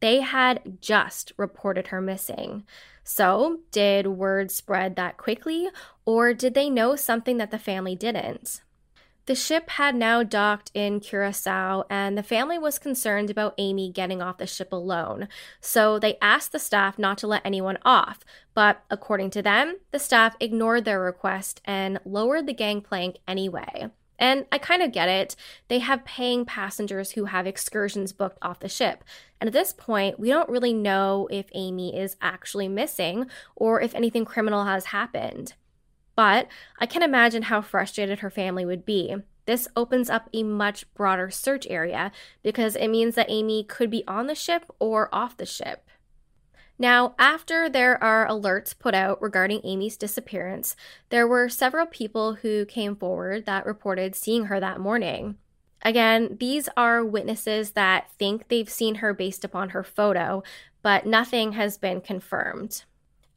They 0.00 0.20
had 0.20 0.80
just 0.80 1.32
reported 1.36 1.88
her 1.88 2.00
missing. 2.00 2.64
So, 3.04 3.60
did 3.70 4.06
word 4.06 4.50
spread 4.50 4.96
that 4.96 5.16
quickly, 5.18 5.68
or 6.06 6.32
did 6.32 6.54
they 6.54 6.70
know 6.70 6.96
something 6.96 7.36
that 7.36 7.50
the 7.50 7.58
family 7.58 7.94
didn't? 7.94 8.62
The 9.26 9.34
ship 9.36 9.70
had 9.70 9.94
now 9.94 10.24
docked 10.24 10.72
in 10.74 10.98
Curacao, 10.98 11.84
and 11.88 12.18
the 12.18 12.24
family 12.24 12.58
was 12.58 12.80
concerned 12.80 13.30
about 13.30 13.54
Amy 13.56 13.88
getting 13.88 14.20
off 14.20 14.38
the 14.38 14.48
ship 14.48 14.72
alone. 14.72 15.28
So 15.60 16.00
they 16.00 16.18
asked 16.20 16.50
the 16.50 16.58
staff 16.58 16.98
not 16.98 17.18
to 17.18 17.28
let 17.28 17.46
anyone 17.46 17.78
off. 17.84 18.24
But 18.52 18.82
according 18.90 19.30
to 19.30 19.42
them, 19.42 19.76
the 19.92 20.00
staff 20.00 20.34
ignored 20.40 20.84
their 20.84 21.00
request 21.00 21.60
and 21.64 22.00
lowered 22.04 22.46
the 22.46 22.52
gangplank 22.52 23.18
anyway. 23.28 23.90
And 24.18 24.46
I 24.52 24.58
kind 24.58 24.82
of 24.82 24.92
get 24.92 25.08
it. 25.08 25.36
They 25.68 25.78
have 25.78 26.04
paying 26.04 26.44
passengers 26.44 27.12
who 27.12 27.26
have 27.26 27.46
excursions 27.46 28.12
booked 28.12 28.38
off 28.42 28.60
the 28.60 28.68
ship. 28.68 29.04
And 29.40 29.48
at 29.48 29.54
this 29.54 29.72
point, 29.72 30.18
we 30.18 30.28
don't 30.28 30.48
really 30.48 30.72
know 30.72 31.28
if 31.30 31.46
Amy 31.54 31.98
is 31.98 32.16
actually 32.20 32.68
missing 32.68 33.26
or 33.56 33.80
if 33.80 33.94
anything 33.94 34.24
criminal 34.24 34.64
has 34.64 34.86
happened. 34.86 35.54
But 36.14 36.48
I 36.78 36.86
can 36.86 37.02
imagine 37.02 37.42
how 37.44 37.62
frustrated 37.62 38.20
her 38.20 38.30
family 38.30 38.64
would 38.64 38.84
be. 38.84 39.16
This 39.46 39.66
opens 39.74 40.08
up 40.08 40.28
a 40.32 40.42
much 40.42 40.92
broader 40.94 41.30
search 41.30 41.66
area 41.68 42.12
because 42.42 42.76
it 42.76 42.88
means 42.88 43.14
that 43.16 43.30
Amy 43.30 43.64
could 43.64 43.90
be 43.90 44.04
on 44.06 44.26
the 44.26 44.34
ship 44.34 44.70
or 44.78 45.12
off 45.12 45.36
the 45.36 45.46
ship. 45.46 45.88
Now, 46.78 47.14
after 47.18 47.68
there 47.68 48.02
are 48.02 48.26
alerts 48.26 48.76
put 48.76 48.94
out 48.94 49.20
regarding 49.20 49.60
Amy's 49.64 49.96
disappearance, 49.96 50.74
there 51.10 51.28
were 51.28 51.48
several 51.48 51.86
people 51.86 52.34
who 52.34 52.64
came 52.64 52.96
forward 52.96 53.46
that 53.46 53.66
reported 53.66 54.14
seeing 54.14 54.46
her 54.46 54.58
that 54.58 54.80
morning. 54.80 55.36
Again, 55.82 56.36
these 56.38 56.68
are 56.76 57.04
witnesses 57.04 57.72
that 57.72 58.10
think 58.12 58.48
they've 58.48 58.70
seen 58.70 58.96
her 58.96 59.12
based 59.12 59.44
upon 59.44 59.70
her 59.70 59.82
photo, 59.82 60.42
but 60.82 61.06
nothing 61.06 61.52
has 61.52 61.78
been 61.78 62.00
confirmed. 62.00 62.84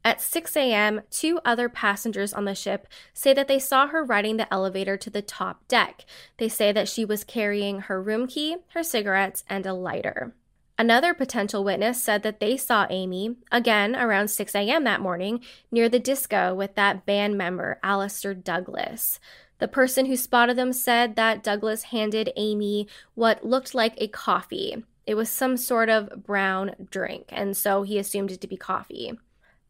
At 0.06 0.22
6 0.22 0.56
a.m., 0.56 1.02
two 1.10 1.40
other 1.44 1.68
passengers 1.68 2.32
on 2.32 2.46
the 2.46 2.54
ship 2.54 2.88
say 3.12 3.34
that 3.34 3.48
they 3.48 3.58
saw 3.58 3.88
her 3.88 4.04
riding 4.04 4.38
the 4.38 4.54
elevator 4.54 4.98
to 4.98 5.10
the 5.10 5.24
top 5.24 5.68
deck. 5.68 6.06
They 6.38 6.48
say 6.48 6.72
that 6.72 6.88
she 6.88 7.04
was 7.04 7.24
carrying 7.24 7.80
her 7.80 8.00
room 8.00 8.28
key, 8.28 8.58
her 8.76 8.84
cigarettes, 8.84 9.44
and 9.50 9.66
a 9.66 9.74
lighter. 9.74 10.36
Another 10.78 11.16
potential 11.16 11.64
witness 11.64 12.04
said 12.04 12.22
that 12.22 12.40
they 12.40 12.56
saw 12.56 12.86
Amy, 12.92 13.38
again 13.52 13.96
around 13.96 14.28
6 14.28 14.54
a.m. 14.54 14.84
that 14.84 15.02
morning, 15.02 15.40
near 15.72 15.90
the 15.90 15.98
disco 15.98 16.54
with 16.54 16.76
that 16.76 17.08
band 17.08 17.36
member, 17.36 17.80
Alistair 17.82 18.36
Douglas. 18.36 19.20
The 19.58 19.68
person 19.68 20.06
who 20.06 20.18
spotted 20.18 20.56
them 20.56 20.72
said 20.72 21.16
that 21.16 21.44
Douglas 21.44 21.84
handed 21.84 22.32
Amy 22.36 22.88
what 23.16 23.44
looked 23.44 23.74
like 23.74 23.96
a 23.98 24.08
coffee. 24.08 24.84
It 25.08 25.16
was 25.16 25.32
some 25.32 25.58
sort 25.58 25.90
of 25.90 26.24
brown 26.24 26.76
drink, 26.92 27.26
and 27.30 27.58
so 27.58 27.82
he 27.82 27.98
assumed 27.98 28.32
it 28.32 28.42
to 28.42 28.48
be 28.48 28.58
coffee. 28.58 29.18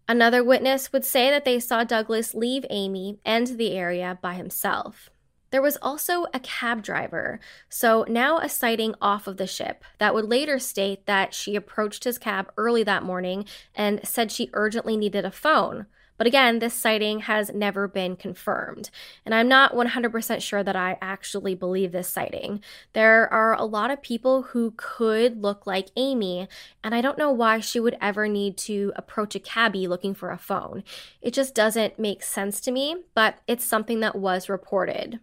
Another 0.08 0.44
witness 0.44 0.94
would 0.94 1.04
say 1.04 1.32
that 1.32 1.46
they 1.46 1.60
saw 1.60 1.84
Douglas 1.84 2.36
leave 2.36 2.66
Amy 2.70 3.20
and 3.26 3.48
the 3.48 3.72
area 3.72 4.20
by 4.22 4.36
himself. 4.36 5.10
There 5.50 5.62
was 5.62 5.78
also 5.82 6.26
a 6.34 6.40
cab 6.40 6.84
driver, 6.84 7.40
so 7.70 8.06
now 8.08 8.40
a 8.40 8.50
sighting 8.50 8.94
off 9.02 9.26
of 9.26 9.38
the 9.38 9.48
ship, 9.48 9.84
that 10.00 10.14
would 10.14 10.26
later 10.26 10.60
state 10.60 11.06
that 11.06 11.34
she 11.34 11.56
approached 11.56 12.04
his 12.04 12.18
cab 12.18 12.52
early 12.58 12.84
that 12.84 13.04
morning 13.04 13.46
and 13.74 14.06
said 14.06 14.32
she 14.32 14.50
urgently 14.54 14.98
needed 14.98 15.26
a 15.26 15.32
phone. 15.32 15.86
But 16.18 16.28
again, 16.28 16.60
this 16.60 16.74
sighting 16.74 17.22
has 17.22 17.54
never 17.54 17.88
been 17.88 18.16
confirmed. 18.16 18.90
And 19.26 19.36
I'm 19.36 19.48
not 19.48 19.74
100% 19.74 20.42
sure 20.42 20.64
that 20.64 20.76
I 20.76 20.98
actually 21.02 21.56
believe 21.56 21.92
this 21.92 22.08
sighting. 22.08 22.62
There 22.94 23.32
are 23.34 23.54
a 23.54 23.66
lot 23.66 23.92
of 23.92 24.02
people 24.02 24.44
who 24.44 24.74
could 24.78 25.42
look 25.42 25.68
like 25.68 25.90
Amy, 25.96 26.48
and 26.84 26.96
I 26.96 27.02
don't 27.02 27.18
know 27.18 27.32
why 27.32 27.60
she 27.60 27.80
would 27.80 27.98
ever 28.00 28.28
need 28.28 28.58
to 28.60 28.94
approach 28.96 29.36
a 29.36 29.40
cabbie 29.40 29.88
looking 29.88 30.14
for 30.14 30.32
a 30.32 30.38
phone. 30.38 30.84
It 31.22 31.34
just 31.34 31.54
doesn't 31.54 32.00
make 32.00 32.24
sense 32.24 32.62
to 32.62 32.72
me, 32.72 33.04
but 33.14 33.40
it's 33.48 33.66
something 33.66 34.00
that 34.00 34.16
was 34.16 34.48
reported. 34.50 35.20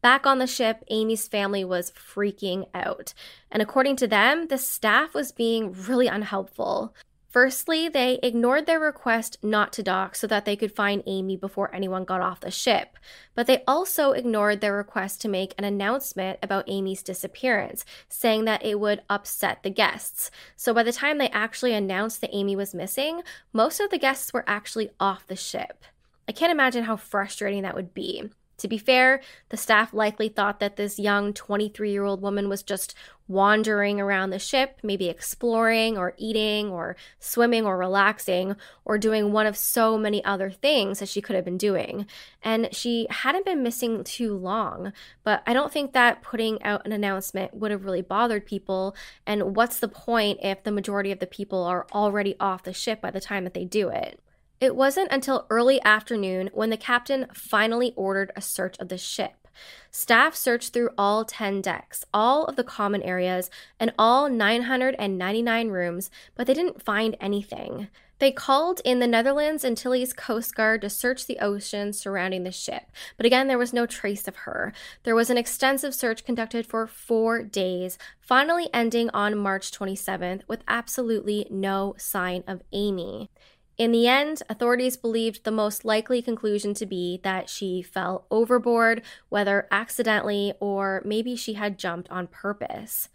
Back 0.00 0.26
on 0.26 0.38
the 0.38 0.46
ship, 0.46 0.84
Amy's 0.90 1.26
family 1.26 1.64
was 1.64 1.92
freaking 1.92 2.68
out. 2.72 3.14
And 3.50 3.60
according 3.60 3.96
to 3.96 4.06
them, 4.06 4.46
the 4.46 4.58
staff 4.58 5.12
was 5.12 5.32
being 5.32 5.72
really 5.72 6.06
unhelpful. 6.06 6.94
Firstly, 7.28 7.90
they 7.90 8.18
ignored 8.22 8.64
their 8.64 8.80
request 8.80 9.36
not 9.42 9.70
to 9.74 9.82
dock 9.82 10.16
so 10.16 10.26
that 10.26 10.46
they 10.46 10.56
could 10.56 10.74
find 10.74 11.02
Amy 11.06 11.36
before 11.36 11.74
anyone 11.74 12.04
got 12.04 12.22
off 12.22 12.40
the 12.40 12.50
ship. 12.50 12.96
But 13.34 13.46
they 13.46 13.62
also 13.68 14.12
ignored 14.12 14.62
their 14.62 14.74
request 14.74 15.20
to 15.20 15.28
make 15.28 15.54
an 15.58 15.64
announcement 15.64 16.38
about 16.42 16.64
Amy's 16.68 17.02
disappearance, 17.02 17.84
saying 18.08 18.46
that 18.46 18.64
it 18.64 18.80
would 18.80 19.02
upset 19.10 19.62
the 19.62 19.68
guests. 19.68 20.30
So 20.56 20.72
by 20.72 20.82
the 20.82 20.92
time 20.92 21.18
they 21.18 21.28
actually 21.28 21.74
announced 21.74 22.22
that 22.22 22.34
Amy 22.34 22.56
was 22.56 22.74
missing, 22.74 23.20
most 23.52 23.78
of 23.78 23.90
the 23.90 23.98
guests 23.98 24.32
were 24.32 24.44
actually 24.46 24.88
off 24.98 25.26
the 25.26 25.36
ship. 25.36 25.84
I 26.26 26.32
can't 26.32 26.52
imagine 26.52 26.84
how 26.84 26.96
frustrating 26.96 27.62
that 27.62 27.74
would 27.74 27.92
be. 27.92 28.30
To 28.58 28.68
be 28.68 28.78
fair, 28.78 29.20
the 29.50 29.56
staff 29.56 29.94
likely 29.94 30.28
thought 30.28 30.58
that 30.58 30.76
this 30.76 30.98
young 30.98 31.32
23 31.32 31.92
year 31.92 32.04
old 32.04 32.20
woman 32.20 32.48
was 32.48 32.62
just 32.62 32.94
wandering 33.28 34.00
around 34.00 34.30
the 34.30 34.38
ship, 34.38 34.78
maybe 34.82 35.08
exploring 35.08 35.96
or 35.96 36.14
eating 36.16 36.70
or 36.70 36.96
swimming 37.20 37.64
or 37.64 37.76
relaxing 37.76 38.56
or 38.84 38.98
doing 38.98 39.30
one 39.30 39.46
of 39.46 39.56
so 39.56 39.96
many 39.96 40.24
other 40.24 40.50
things 40.50 40.98
that 40.98 41.08
she 41.08 41.20
could 41.20 41.36
have 41.36 41.44
been 41.44 41.58
doing. 41.58 42.06
And 42.42 42.74
she 42.74 43.06
hadn't 43.10 43.44
been 43.44 43.62
missing 43.62 44.02
too 44.02 44.34
long, 44.34 44.92
but 45.22 45.42
I 45.46 45.52
don't 45.52 45.72
think 45.72 45.92
that 45.92 46.22
putting 46.22 46.60
out 46.62 46.84
an 46.84 46.92
announcement 46.92 47.54
would 47.54 47.70
have 47.70 47.84
really 47.84 48.02
bothered 48.02 48.46
people. 48.46 48.96
And 49.26 49.54
what's 49.54 49.78
the 49.78 49.88
point 49.88 50.40
if 50.42 50.64
the 50.64 50.72
majority 50.72 51.12
of 51.12 51.20
the 51.20 51.26
people 51.26 51.62
are 51.62 51.86
already 51.92 52.34
off 52.40 52.64
the 52.64 52.72
ship 52.72 53.00
by 53.00 53.10
the 53.12 53.20
time 53.20 53.44
that 53.44 53.54
they 53.54 53.66
do 53.66 53.88
it? 53.88 54.18
It 54.60 54.74
wasn't 54.74 55.12
until 55.12 55.46
early 55.50 55.80
afternoon 55.82 56.50
when 56.52 56.70
the 56.70 56.76
captain 56.76 57.26
finally 57.32 57.92
ordered 57.94 58.32
a 58.34 58.40
search 58.40 58.76
of 58.78 58.88
the 58.88 58.98
ship. 58.98 59.48
Staff 59.90 60.34
searched 60.34 60.72
through 60.72 60.90
all 60.98 61.24
10 61.24 61.62
decks, 61.62 62.04
all 62.12 62.44
of 62.44 62.56
the 62.56 62.64
common 62.64 63.02
areas, 63.02 63.50
and 63.78 63.92
all 63.98 64.28
999 64.28 65.68
rooms, 65.68 66.10
but 66.34 66.46
they 66.46 66.54
didn't 66.54 66.82
find 66.82 67.16
anything. 67.20 67.88
They 68.18 68.32
called 68.32 68.80
in 68.84 68.98
the 68.98 69.06
Netherlands 69.06 69.62
and 69.62 69.78
Antilles 69.78 70.12
Coast 70.12 70.56
Guard 70.56 70.80
to 70.80 70.90
search 70.90 71.26
the 71.26 71.38
ocean 71.38 71.92
surrounding 71.92 72.42
the 72.42 72.50
ship, 72.50 72.90
but 73.16 73.26
again, 73.26 73.46
there 73.46 73.58
was 73.58 73.72
no 73.72 73.86
trace 73.86 74.26
of 74.26 74.38
her. 74.38 74.72
There 75.04 75.14
was 75.14 75.30
an 75.30 75.38
extensive 75.38 75.94
search 75.94 76.24
conducted 76.24 76.66
for 76.66 76.88
four 76.88 77.42
days, 77.42 77.96
finally 78.20 78.68
ending 78.74 79.08
on 79.10 79.38
March 79.38 79.70
27th 79.70 80.42
with 80.48 80.64
absolutely 80.66 81.46
no 81.48 81.94
sign 81.96 82.42
of 82.48 82.62
Amy. 82.72 83.30
In 83.78 83.92
the 83.92 84.08
end, 84.08 84.42
authorities 84.50 84.96
believed 84.96 85.44
the 85.44 85.52
most 85.52 85.84
likely 85.84 86.20
conclusion 86.20 86.74
to 86.74 86.84
be 86.84 87.20
that 87.22 87.48
she 87.48 87.80
fell 87.80 88.26
overboard, 88.28 89.02
whether 89.28 89.68
accidentally 89.70 90.52
or 90.58 91.00
maybe 91.04 91.36
she 91.36 91.54
had 91.54 91.78
jumped 91.78 92.10
on 92.10 92.26
purpose. 92.26 93.08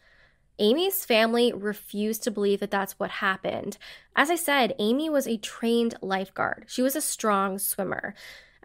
Amy's 0.60 1.04
family 1.04 1.52
refused 1.52 2.24
to 2.24 2.32
believe 2.32 2.62
that 2.62 2.72
that's 2.72 2.98
what 2.98 3.10
happened. 3.10 3.78
As 4.16 4.30
I 4.30 4.36
said, 4.36 4.74
Amy 4.80 5.10
was 5.10 5.28
a 5.28 5.36
trained 5.36 5.96
lifeguard, 6.02 6.66
she 6.68 6.82
was 6.82 6.96
a 6.96 7.02
strong 7.02 7.60
swimmer. 7.60 8.16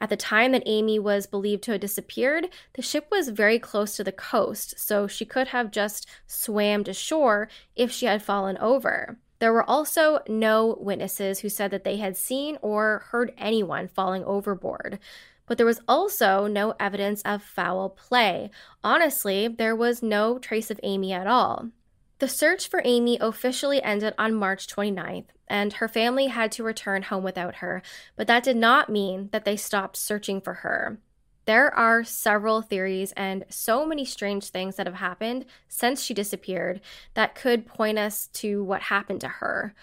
At 0.01 0.09
the 0.11 0.17
time 0.17 0.53
that 0.53 0.63
Amy 0.67 1.01
was 1.01 1.27
believed 1.27 1.65
to 1.65 1.73
have 1.73 1.81
disappeared, 1.81 2.51
the 2.75 2.83
ship 2.83 3.09
was 3.11 3.31
very 3.31 3.59
close 3.59 3.97
to 3.97 4.05
the 4.05 4.13
coast, 4.13 4.79
so 4.79 5.09
she 5.09 5.25
could 5.25 5.49
have 5.49 5.73
just 5.73 6.07
swam 6.29 6.85
to 6.85 6.93
shore 6.93 7.49
if 7.75 7.91
she 7.91 8.07
had 8.07 8.23
fallen 8.23 8.57
over. 8.59 9.19
There 9.39 9.53
were 9.53 9.69
also 9.69 10.21
no 10.29 10.77
witnesses 10.81 11.41
who 11.41 11.49
said 11.49 11.71
that 11.71 11.85
they 11.85 11.99
had 11.99 12.17
seen 12.17 12.59
or 12.61 13.05
heard 13.11 13.33
anyone 13.39 13.89
falling 13.89 14.25
overboard. 14.25 14.99
But 15.47 15.57
there 15.57 15.67
was 15.67 15.81
also 15.89 16.47
no 16.47 16.75
evidence 16.79 17.23
of 17.23 17.43
foul 17.43 17.91
play. 17.91 18.51
Honestly, 18.85 19.49
there 19.49 19.75
was 19.75 20.03
no 20.03 20.39
trace 20.39 20.71
of 20.71 20.81
Amy 20.83 21.13
at 21.13 21.27
all. 21.27 21.71
The 22.19 22.29
search 22.29 22.69
for 22.69 22.83
Amy 22.85 23.17
officially 23.21 23.81
ended 23.81 24.13
on 24.19 24.35
March 24.35 24.67
29th, 24.67 25.27
and 25.47 25.75
her 25.75 25.87
family 25.87 26.27
had 26.27 26.51
to 26.53 26.65
return 26.65 27.03
home 27.03 27.23
without 27.23 27.57
her, 27.57 27.81
but 28.17 28.27
that 28.27 28.43
did 28.43 28.57
not 28.57 28.91
mean 28.91 29.29
that 29.31 29.45
they 29.45 29.57
stopped 29.57 29.97
searching 29.97 30.41
for 30.41 30.55
her. 30.55 30.99
There 31.49 31.75
are 31.75 32.05
several 32.05 32.61
theories 32.61 33.13
and 33.17 33.47
so 33.49 33.87
many 33.87 34.05
strange 34.05 34.51
things 34.51 34.77
that 34.77 34.87
have 34.87 34.97
happened 34.97 35.47
since 35.67 36.03
she 36.03 36.13
disappeared 36.13 36.83
that 37.15 37.35
could 37.35 37.65
point 37.65 37.99
us 37.99 38.27
to 38.35 38.63
what 38.63 38.83
happened 38.83 39.23
to 39.23 39.29
her. 39.29 39.75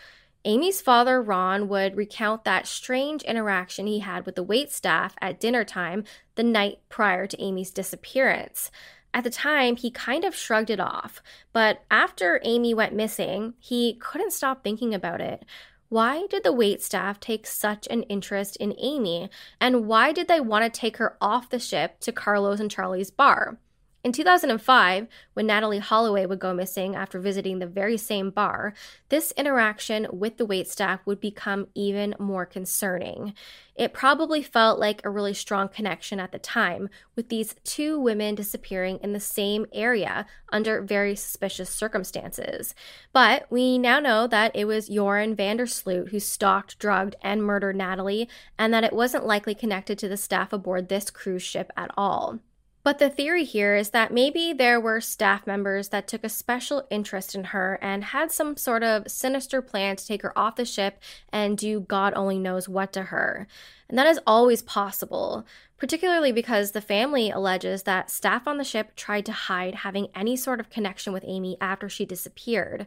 Amy's 0.46 0.80
father, 0.80 1.20
Ron, 1.20 1.68
would 1.68 1.98
recount 1.98 2.44
that 2.44 2.68
strange 2.68 3.24
interaction 3.24 3.88
he 3.88 3.98
had 3.98 4.28
with 4.28 4.36
the 4.36 4.44
wait 4.44 4.72
staff 4.72 5.16
at 5.20 5.40
dinner 5.40 5.64
time 5.64 6.04
the 6.36 6.44
night 6.44 6.82
prior 6.88 7.26
to 7.26 7.42
Amy's 7.42 7.72
disappearance. 7.72 8.70
At 9.12 9.24
the 9.24 9.32
time, 9.32 9.76
he 9.76 9.90
kind 9.90 10.24
of 10.24 10.36
shrugged 10.36 10.70
it 10.70 10.80
off, 10.80 11.24
but 11.52 11.82
after 11.90 12.40
Amy 12.44 12.76
went 12.76 12.94
missing, 12.94 13.56
he 13.58 13.96
couldn't 13.96 14.34
stop 14.34 14.64
thinking 14.64 14.94
about 14.94 15.20
it. 15.20 15.44
Why 15.90 16.26
did 16.28 16.44
the 16.44 16.52
wait 16.52 16.82
staff 16.82 17.20
take 17.20 17.46
such 17.46 17.88
an 17.88 18.04
interest 18.04 18.56
in 18.58 18.74
Amy? 18.78 19.30
And 19.62 19.88
why 19.88 20.12
did 20.12 20.28
they 20.28 20.40
want 20.40 20.66
to 20.66 20.80
take 20.80 20.98
her 20.98 21.16
off 21.22 21.50
the 21.50 21.60
ship 21.60 22.00
to 22.02 22.12
Carlos 22.12 22.60
and 22.60 22.72
Charlie's 22.72 23.12
bar? 23.12 23.58
In 24.06 24.12
2005, 24.12 25.08
when 25.34 25.48
Natalee 25.48 25.80
Holloway 25.80 26.28
would 26.28 26.38
go 26.38 26.54
missing 26.54 26.96
after 26.96 27.20
visiting 27.20 27.58
the 27.58 27.66
very 27.66 27.98
same 27.98 28.30
bar, 28.30 28.76
this 29.10 29.34
interaction 29.36 30.06
with 30.14 30.38
the 30.38 30.46
waitstaff 30.46 31.00
would 31.08 31.20
become 31.20 31.70
even 31.74 32.14
more 32.20 32.46
concerning. 32.46 33.34
It 33.76 33.94
probably 33.94 34.44
felt 34.44 34.78
like 34.78 35.04
a 35.04 35.10
really 35.10 35.34
strong 35.34 35.70
connection 35.70 36.20
at 36.20 36.32
the 36.32 36.38
time, 36.38 36.88
with 37.16 37.30
these 37.30 37.56
two 37.64 38.00
women 38.00 38.36
disappearing 38.36 39.00
in 39.02 39.14
the 39.14 39.20
same 39.20 39.66
area 39.74 40.28
under 40.50 40.84
very 40.84 41.16
suspicious 41.16 41.72
circumstances. 41.72 42.76
But 43.12 43.48
we 43.50 43.80
now 43.80 44.00
know 44.00 44.28
that 44.28 44.56
it 44.56 44.66
was 44.66 44.88
Joran 44.88 45.34
van 45.34 45.58
der 45.58 45.66
Sloot 45.66 46.10
who 46.10 46.20
stalked, 46.20 46.78
drugged, 46.78 47.16
and 47.24 47.42
murdered 47.42 47.76
Natalee, 47.76 48.28
and 48.60 48.72
that 48.72 48.84
it 48.84 48.94
wasn't 48.94 49.26
likely 49.26 49.56
connected 49.56 49.98
to 49.98 50.08
the 50.08 50.16
staff 50.16 50.54
aboard 50.54 50.90
this 50.90 51.10
cruise 51.10 51.42
ship 51.42 51.74
at 51.76 51.90
all. 51.98 52.40
But 52.86 53.00
the 53.00 53.10
theory 53.10 53.46
here 53.46 53.76
is 53.76 53.90
that 53.90 54.14
maybe 54.14 54.54
there 54.54 54.80
were 54.80 55.02
staff 55.02 55.48
members 55.48 55.90
that 55.90 56.08
took 56.08 56.24
a 56.24 56.30
special 56.30 56.86
interest 56.92 57.34
in 57.34 57.46
her 57.46 57.80
and 57.82 58.04
had 58.04 58.32
some 58.32 58.56
sort 58.58 58.84
of 58.84 59.10
sinister 59.10 59.60
plan 59.64 59.96
to 59.96 60.06
take 60.06 60.22
her 60.22 60.38
off 60.38 60.56
the 60.56 60.66
ship 60.66 61.02
and 61.34 61.58
do 61.58 61.80
God 61.80 62.14
only 62.16 62.38
knows 62.38 62.70
what 62.70 62.94
to 62.94 63.06
her. 63.06 63.48
And 63.90 63.98
that 63.98 64.06
is 64.06 64.20
always 64.28 64.62
possible, 64.62 65.48
particularly 65.80 66.32
because 66.32 66.74
the 66.74 66.80
family 66.80 67.32
alleges 67.32 67.82
that 67.84 68.12
staff 68.12 68.48
on 68.48 68.60
the 68.60 68.64
ship 68.64 68.96
tried 68.96 69.26
to 69.26 69.32
hide 69.32 69.76
having 69.78 70.10
any 70.14 70.38
sort 70.38 70.60
of 70.60 70.70
connection 70.70 71.12
with 71.12 71.26
Amy 71.26 71.58
after 71.60 71.90
she 71.90 72.06
disappeared. 72.06 72.86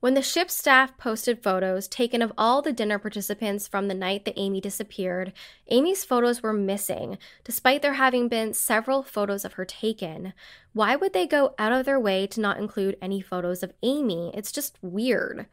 When 0.00 0.14
the 0.14 0.22
ship's 0.22 0.54
staff 0.54 0.96
posted 0.96 1.42
photos 1.42 1.88
taken 1.88 2.22
of 2.22 2.32
all 2.38 2.62
the 2.62 2.72
dinner 2.72 3.00
participants 3.00 3.66
from 3.66 3.88
the 3.88 3.94
night 3.94 4.24
that 4.24 4.38
Amy 4.38 4.60
disappeared, 4.60 5.32
Amy's 5.66 6.04
photos 6.04 6.40
were 6.40 6.52
missing, 6.52 7.18
despite 7.42 7.82
there 7.82 7.94
having 7.94 8.28
been 8.28 8.54
several 8.54 9.02
photos 9.02 9.44
of 9.44 9.54
her 9.54 9.64
taken. 9.64 10.34
Why 10.72 10.94
would 10.94 11.14
they 11.14 11.26
go 11.26 11.52
out 11.58 11.72
of 11.72 11.84
their 11.84 11.98
way 11.98 12.28
to 12.28 12.40
not 12.40 12.58
include 12.58 12.96
any 13.02 13.20
photos 13.20 13.64
of 13.64 13.72
Amy? 13.82 14.30
It's 14.34 14.52
just 14.52 14.78
weird. 14.82 15.46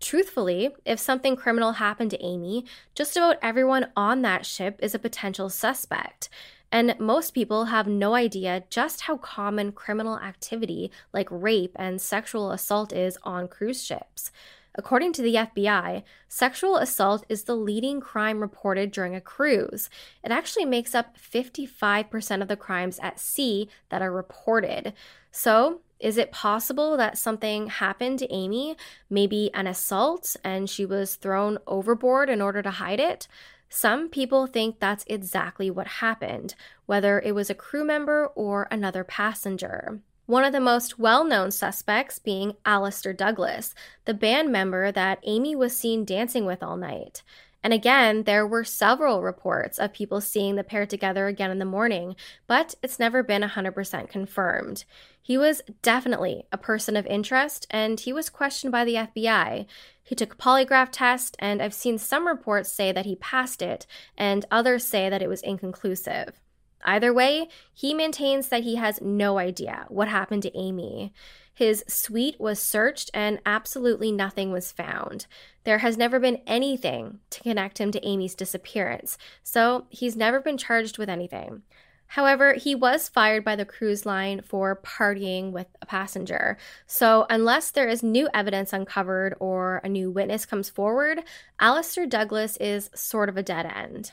Truthfully, 0.00 0.74
if 0.84 0.98
something 0.98 1.36
criminal 1.36 1.74
happened 1.74 2.10
to 2.10 2.24
Amy, 2.24 2.66
just 2.96 3.16
about 3.16 3.38
everyone 3.42 3.92
on 3.96 4.22
that 4.22 4.44
ship 4.44 4.80
is 4.82 4.96
a 4.96 4.98
potential 4.98 5.48
suspect. 5.48 6.28
And 6.74 6.96
most 6.98 7.34
people 7.34 7.66
have 7.66 7.86
no 7.86 8.16
idea 8.16 8.64
just 8.68 9.02
how 9.02 9.16
common 9.18 9.70
criminal 9.70 10.18
activity 10.18 10.90
like 11.12 11.28
rape 11.30 11.70
and 11.76 12.02
sexual 12.02 12.50
assault 12.50 12.92
is 12.92 13.16
on 13.22 13.46
cruise 13.46 13.80
ships. 13.80 14.32
According 14.74 15.12
to 15.12 15.22
the 15.22 15.36
FBI, 15.36 16.02
sexual 16.26 16.78
assault 16.78 17.24
is 17.28 17.44
the 17.44 17.54
leading 17.54 18.00
crime 18.00 18.40
reported 18.40 18.90
during 18.90 19.14
a 19.14 19.20
cruise. 19.20 19.88
It 20.24 20.32
actually 20.32 20.64
makes 20.64 20.96
up 20.96 21.16
55% 21.16 22.42
of 22.42 22.48
the 22.48 22.56
crimes 22.56 22.98
at 23.00 23.20
sea 23.20 23.68
that 23.90 24.02
are 24.02 24.10
reported. 24.10 24.94
So, 25.30 25.80
is 26.00 26.18
it 26.18 26.32
possible 26.32 26.96
that 26.96 27.16
something 27.16 27.68
happened 27.68 28.18
to 28.18 28.32
Amy, 28.32 28.76
maybe 29.08 29.48
an 29.54 29.68
assault, 29.68 30.36
and 30.42 30.68
she 30.68 30.84
was 30.84 31.14
thrown 31.14 31.58
overboard 31.68 32.28
in 32.28 32.42
order 32.42 32.62
to 32.62 32.70
hide 32.72 32.98
it? 32.98 33.28
Some 33.76 34.08
people 34.08 34.46
think 34.46 34.78
that's 34.78 35.04
exactly 35.08 35.68
what 35.68 35.98
happened, 35.98 36.54
whether 36.86 37.18
it 37.18 37.34
was 37.34 37.50
a 37.50 37.56
crew 37.56 37.84
member 37.84 38.28
or 38.36 38.68
another 38.70 39.02
passenger. 39.02 39.98
One 40.26 40.44
of 40.44 40.52
the 40.52 40.60
most 40.60 40.96
well 40.96 41.24
known 41.24 41.50
suspects 41.50 42.20
being 42.20 42.54
Alistair 42.64 43.12
Douglas, 43.12 43.74
the 44.04 44.14
band 44.14 44.52
member 44.52 44.92
that 44.92 45.18
Amy 45.24 45.56
was 45.56 45.76
seen 45.76 46.04
dancing 46.04 46.46
with 46.46 46.62
all 46.62 46.76
night. 46.76 47.24
And 47.64 47.72
again, 47.72 48.24
there 48.24 48.46
were 48.46 48.62
several 48.62 49.22
reports 49.22 49.78
of 49.78 49.94
people 49.94 50.20
seeing 50.20 50.56
the 50.56 50.62
pair 50.62 50.84
together 50.84 51.26
again 51.26 51.50
in 51.50 51.58
the 51.58 51.64
morning, 51.64 52.14
but 52.46 52.74
it's 52.82 52.98
never 52.98 53.22
been 53.22 53.40
100% 53.40 54.08
confirmed. 54.10 54.84
He 55.22 55.38
was 55.38 55.62
definitely 55.80 56.44
a 56.52 56.58
person 56.58 56.94
of 56.94 57.06
interest, 57.06 57.66
and 57.70 57.98
he 57.98 58.12
was 58.12 58.28
questioned 58.28 58.70
by 58.70 58.84
the 58.84 58.96
FBI. 58.96 59.64
He 60.02 60.14
took 60.14 60.34
a 60.34 60.36
polygraph 60.36 60.90
test, 60.92 61.36
and 61.38 61.62
I've 61.62 61.72
seen 61.72 61.96
some 61.96 62.28
reports 62.28 62.70
say 62.70 62.92
that 62.92 63.06
he 63.06 63.16
passed 63.16 63.62
it, 63.62 63.86
and 64.18 64.44
others 64.50 64.84
say 64.84 65.08
that 65.08 65.22
it 65.22 65.28
was 65.30 65.40
inconclusive. 65.40 66.43
Either 66.84 67.12
way, 67.12 67.48
he 67.72 67.94
maintains 67.94 68.48
that 68.48 68.62
he 68.62 68.76
has 68.76 69.00
no 69.00 69.38
idea 69.38 69.86
what 69.88 70.08
happened 70.08 70.42
to 70.42 70.56
Amy. 70.56 71.12
His 71.54 71.84
suite 71.86 72.38
was 72.40 72.58
searched 72.58 73.10
and 73.14 73.38
absolutely 73.46 74.10
nothing 74.10 74.50
was 74.50 74.72
found. 74.72 75.26
There 75.62 75.78
has 75.78 75.96
never 75.96 76.18
been 76.18 76.42
anything 76.46 77.20
to 77.30 77.40
connect 77.40 77.78
him 77.78 77.92
to 77.92 78.06
Amy's 78.06 78.34
disappearance, 78.34 79.16
so 79.42 79.86
he's 79.88 80.16
never 80.16 80.40
been 80.40 80.58
charged 80.58 80.98
with 80.98 81.08
anything. 81.08 81.62
However, 82.08 82.54
he 82.54 82.74
was 82.74 83.08
fired 83.08 83.44
by 83.44 83.56
the 83.56 83.64
cruise 83.64 84.04
line 84.04 84.42
for 84.42 84.80
partying 84.84 85.52
with 85.52 85.66
a 85.80 85.86
passenger. 85.86 86.58
So, 86.86 87.26
unless 87.30 87.70
there 87.70 87.88
is 87.88 88.02
new 88.02 88.28
evidence 88.34 88.72
uncovered 88.72 89.34
or 89.40 89.80
a 89.82 89.88
new 89.88 90.10
witness 90.10 90.46
comes 90.46 90.68
forward, 90.68 91.22
Alistair 91.58 92.06
Douglas 92.06 92.56
is 92.58 92.90
sort 92.94 93.28
of 93.28 93.36
a 93.36 93.42
dead 93.42 93.66
end. 93.66 94.12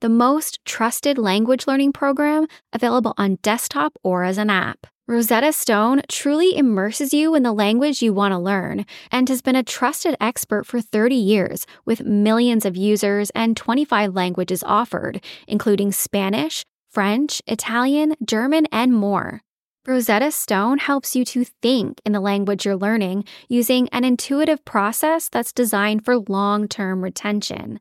the 0.00 0.08
most 0.08 0.58
trusted 0.64 1.18
language 1.18 1.66
learning 1.66 1.92
program 1.92 2.46
available 2.72 3.14
on 3.16 3.36
desktop 3.42 3.92
or 4.02 4.24
as 4.24 4.38
an 4.38 4.50
app. 4.50 4.86
Rosetta 5.10 5.52
Stone 5.52 6.02
truly 6.08 6.56
immerses 6.56 7.12
you 7.12 7.34
in 7.34 7.42
the 7.42 7.52
language 7.52 8.00
you 8.00 8.12
want 8.12 8.30
to 8.32 8.38
learn 8.38 8.86
and 9.10 9.28
has 9.28 9.42
been 9.42 9.56
a 9.56 9.62
trusted 9.64 10.16
expert 10.20 10.66
for 10.66 10.80
30 10.80 11.16
years 11.16 11.66
with 11.84 12.04
millions 12.04 12.64
of 12.64 12.76
users 12.76 13.30
and 13.30 13.56
25 13.56 14.14
languages 14.14 14.62
offered, 14.64 15.20
including 15.48 15.90
Spanish, 15.90 16.64
French, 16.90 17.42
Italian, 17.48 18.14
German, 18.24 18.66
and 18.70 18.94
more. 18.94 19.42
Rosetta 19.84 20.30
Stone 20.30 20.78
helps 20.78 21.16
you 21.16 21.24
to 21.24 21.42
think 21.44 22.00
in 22.04 22.12
the 22.12 22.20
language 22.20 22.64
you're 22.64 22.76
learning 22.76 23.24
using 23.48 23.88
an 23.88 24.04
intuitive 24.04 24.64
process 24.64 25.28
that's 25.28 25.52
designed 25.52 26.04
for 26.04 26.18
long 26.18 26.68
term 26.68 27.02
retention. 27.02 27.80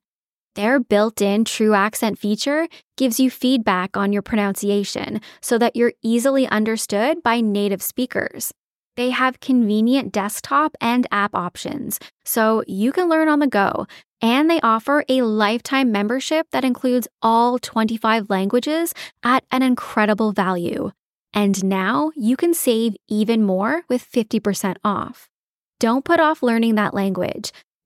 Their 0.59 0.81
built 0.81 1.21
in 1.21 1.45
true 1.45 1.73
accent 1.73 2.19
feature 2.19 2.67
gives 2.97 3.17
you 3.17 3.31
feedback 3.31 3.95
on 3.95 4.11
your 4.11 4.21
pronunciation 4.21 5.21
so 5.39 5.57
that 5.57 5.77
you're 5.77 5.93
easily 6.01 6.49
understood 6.49 7.23
by 7.23 7.39
native 7.39 7.81
speakers. 7.81 8.51
They 8.97 9.11
have 9.11 9.39
convenient 9.39 10.11
desktop 10.11 10.75
and 10.81 11.07
app 11.13 11.33
options, 11.33 11.97
so 12.25 12.61
you 12.67 12.91
can 12.91 13.07
learn 13.07 13.29
on 13.29 13.39
the 13.39 13.47
go. 13.47 13.87
And 14.21 14.49
they 14.49 14.59
offer 14.59 15.05
a 15.07 15.21
lifetime 15.21 15.93
membership 15.93 16.47
that 16.51 16.65
includes 16.65 17.07
all 17.21 17.57
25 17.57 18.29
languages 18.29 18.93
at 19.23 19.45
an 19.53 19.63
incredible 19.63 20.33
value. 20.33 20.91
And 21.33 21.63
now 21.63 22.11
you 22.17 22.35
can 22.35 22.53
save 22.53 22.97
even 23.07 23.45
more 23.45 23.83
with 23.87 24.05
50% 24.05 24.75
off. 24.83 25.29
Don't 25.79 26.03
put 26.03 26.19
off 26.19 26.43
learning 26.43 26.75
that 26.75 26.93
language. 26.93 27.53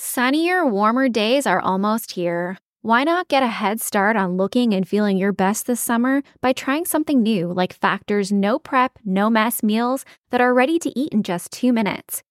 Sunnier, 0.00 0.64
warmer 0.64 1.08
days 1.08 1.44
are 1.44 1.58
almost 1.58 2.12
here. 2.12 2.56
Why 2.82 3.02
not 3.02 3.26
get 3.26 3.42
a 3.42 3.48
head 3.48 3.80
start 3.80 4.14
on 4.14 4.36
looking 4.36 4.72
and 4.72 4.86
feeling 4.86 5.16
your 5.16 5.32
best 5.32 5.66
this 5.66 5.80
summer 5.80 6.22
by 6.40 6.52
trying 6.52 6.86
something 6.86 7.20
new 7.20 7.52
like 7.52 7.72
Factor's 7.72 8.30
no 8.30 8.60
prep, 8.60 9.00
no 9.04 9.28
mess 9.28 9.60
meals 9.60 10.04
that 10.30 10.40
are 10.40 10.54
ready 10.54 10.78
to 10.78 10.96
eat 10.96 11.12
in 11.12 11.24
just 11.24 11.50
two 11.50 11.72
minutes? 11.72 12.22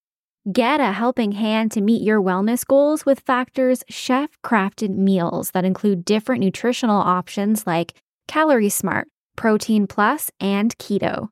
Get 0.49 0.80
a 0.80 0.93
helping 0.93 1.34
hand 1.34 1.73
to 1.73 1.82
meet 1.82 2.03
your 2.03 2.21
wellness 2.21 2.65
goals 2.65 3.06
with 3.06 3.19
Factor's 3.19 3.84
chef 3.89 4.30
crafted 4.45 4.91
meals 4.91 5.51
that 5.51 5.65
include 5.65 6.06
different 6.06 6.41
nutritional 6.41 7.01
options 7.01 7.67
like 7.67 7.95
Calorie 8.30 8.69
Smart, 8.69 9.10
Protein 9.36 9.88
Plus, 9.88 10.32
and 10.39 10.77
Keto. 10.77 11.32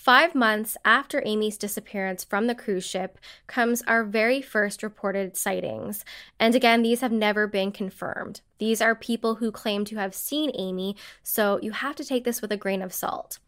Five 0.00 0.34
months 0.34 0.78
after 0.82 1.22
Amy's 1.26 1.58
disappearance 1.58 2.24
from 2.24 2.46
the 2.46 2.54
cruise 2.54 2.86
ship 2.86 3.18
comes 3.46 3.82
our 3.82 4.02
very 4.02 4.40
first 4.40 4.82
reported 4.82 5.36
sightings. 5.36 6.06
And 6.38 6.54
again, 6.54 6.80
these 6.80 7.02
have 7.02 7.12
never 7.12 7.46
been 7.46 7.70
confirmed. 7.70 8.40
These 8.56 8.80
are 8.80 8.94
people 8.94 9.34
who 9.34 9.52
claim 9.52 9.84
to 9.84 9.96
have 9.96 10.14
seen 10.14 10.52
Amy, 10.54 10.96
so 11.22 11.60
you 11.60 11.72
have 11.72 11.96
to 11.96 12.04
take 12.04 12.24
this 12.24 12.40
with 12.40 12.50
a 12.50 12.56
grain 12.56 12.80
of 12.80 12.94
salt. 12.94 13.40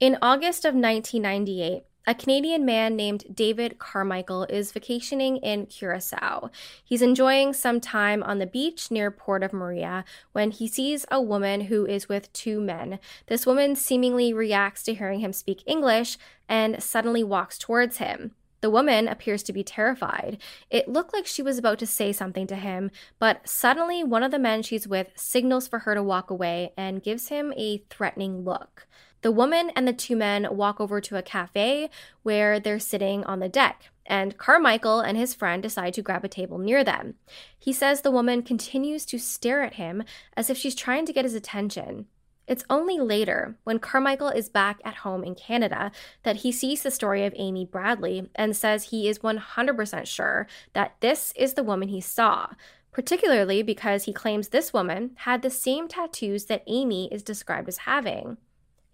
In 0.00 0.18
August 0.20 0.64
of 0.64 0.74
1998, 0.74 1.84
a 2.06 2.14
Canadian 2.14 2.64
man 2.64 2.96
named 2.96 3.24
David 3.34 3.78
Carmichael 3.78 4.44
is 4.44 4.72
vacationing 4.72 5.38
in 5.38 5.66
Curacao. 5.66 6.50
He's 6.84 7.02
enjoying 7.02 7.52
some 7.52 7.80
time 7.80 8.22
on 8.22 8.38
the 8.38 8.46
beach 8.46 8.90
near 8.90 9.10
Port 9.10 9.42
of 9.42 9.52
Maria 9.52 10.04
when 10.32 10.50
he 10.50 10.68
sees 10.68 11.06
a 11.10 11.22
woman 11.22 11.62
who 11.62 11.86
is 11.86 12.08
with 12.08 12.32
two 12.32 12.60
men. 12.60 12.98
This 13.26 13.46
woman 13.46 13.74
seemingly 13.74 14.32
reacts 14.32 14.82
to 14.84 14.94
hearing 14.94 15.20
him 15.20 15.32
speak 15.32 15.62
English 15.66 16.18
and 16.48 16.82
suddenly 16.82 17.24
walks 17.24 17.58
towards 17.58 17.96
him. 17.96 18.32
The 18.60 18.70
woman 18.70 19.08
appears 19.08 19.42
to 19.42 19.52
be 19.52 19.62
terrified. 19.62 20.38
It 20.70 20.88
looked 20.88 21.12
like 21.12 21.26
she 21.26 21.42
was 21.42 21.58
about 21.58 21.78
to 21.80 21.86
say 21.86 22.12
something 22.12 22.46
to 22.46 22.56
him, 22.56 22.90
but 23.18 23.46
suddenly 23.46 24.02
one 24.02 24.22
of 24.22 24.30
the 24.30 24.38
men 24.38 24.62
she's 24.62 24.88
with 24.88 25.10
signals 25.16 25.68
for 25.68 25.80
her 25.80 25.94
to 25.94 26.02
walk 26.02 26.30
away 26.30 26.72
and 26.74 27.02
gives 27.02 27.28
him 27.28 27.52
a 27.58 27.84
threatening 27.90 28.42
look. 28.42 28.86
The 29.24 29.32
woman 29.32 29.70
and 29.74 29.88
the 29.88 29.94
two 29.94 30.16
men 30.16 30.54
walk 30.54 30.82
over 30.82 31.00
to 31.00 31.16
a 31.16 31.22
cafe 31.22 31.88
where 32.24 32.60
they're 32.60 32.78
sitting 32.78 33.24
on 33.24 33.38
the 33.38 33.48
deck, 33.48 33.84
and 34.04 34.36
Carmichael 34.36 35.00
and 35.00 35.16
his 35.16 35.32
friend 35.32 35.62
decide 35.62 35.94
to 35.94 36.02
grab 36.02 36.26
a 36.26 36.28
table 36.28 36.58
near 36.58 36.84
them. 36.84 37.14
He 37.58 37.72
says 37.72 38.02
the 38.02 38.10
woman 38.10 38.42
continues 38.42 39.06
to 39.06 39.18
stare 39.18 39.62
at 39.62 39.76
him 39.76 40.04
as 40.36 40.50
if 40.50 40.58
she's 40.58 40.74
trying 40.74 41.06
to 41.06 41.12
get 41.14 41.24
his 41.24 41.32
attention. 41.32 42.04
It's 42.46 42.66
only 42.68 42.98
later, 42.98 43.56
when 43.64 43.78
Carmichael 43.78 44.28
is 44.28 44.50
back 44.50 44.78
at 44.84 44.96
home 44.96 45.24
in 45.24 45.34
Canada, 45.34 45.90
that 46.22 46.36
he 46.36 46.52
sees 46.52 46.82
the 46.82 46.90
story 46.90 47.24
of 47.24 47.32
Amy 47.36 47.64
Bradley 47.64 48.28
and 48.34 48.54
says 48.54 48.90
he 48.90 49.08
is 49.08 49.20
100% 49.20 50.06
sure 50.06 50.46
that 50.74 50.96
this 51.00 51.32
is 51.34 51.54
the 51.54 51.64
woman 51.64 51.88
he 51.88 52.02
saw, 52.02 52.48
particularly 52.92 53.62
because 53.62 54.04
he 54.04 54.12
claims 54.12 54.48
this 54.48 54.74
woman 54.74 55.12
had 55.20 55.40
the 55.40 55.48
same 55.48 55.88
tattoos 55.88 56.44
that 56.44 56.62
Amy 56.66 57.08
is 57.10 57.22
described 57.22 57.68
as 57.68 57.78
having. 57.78 58.36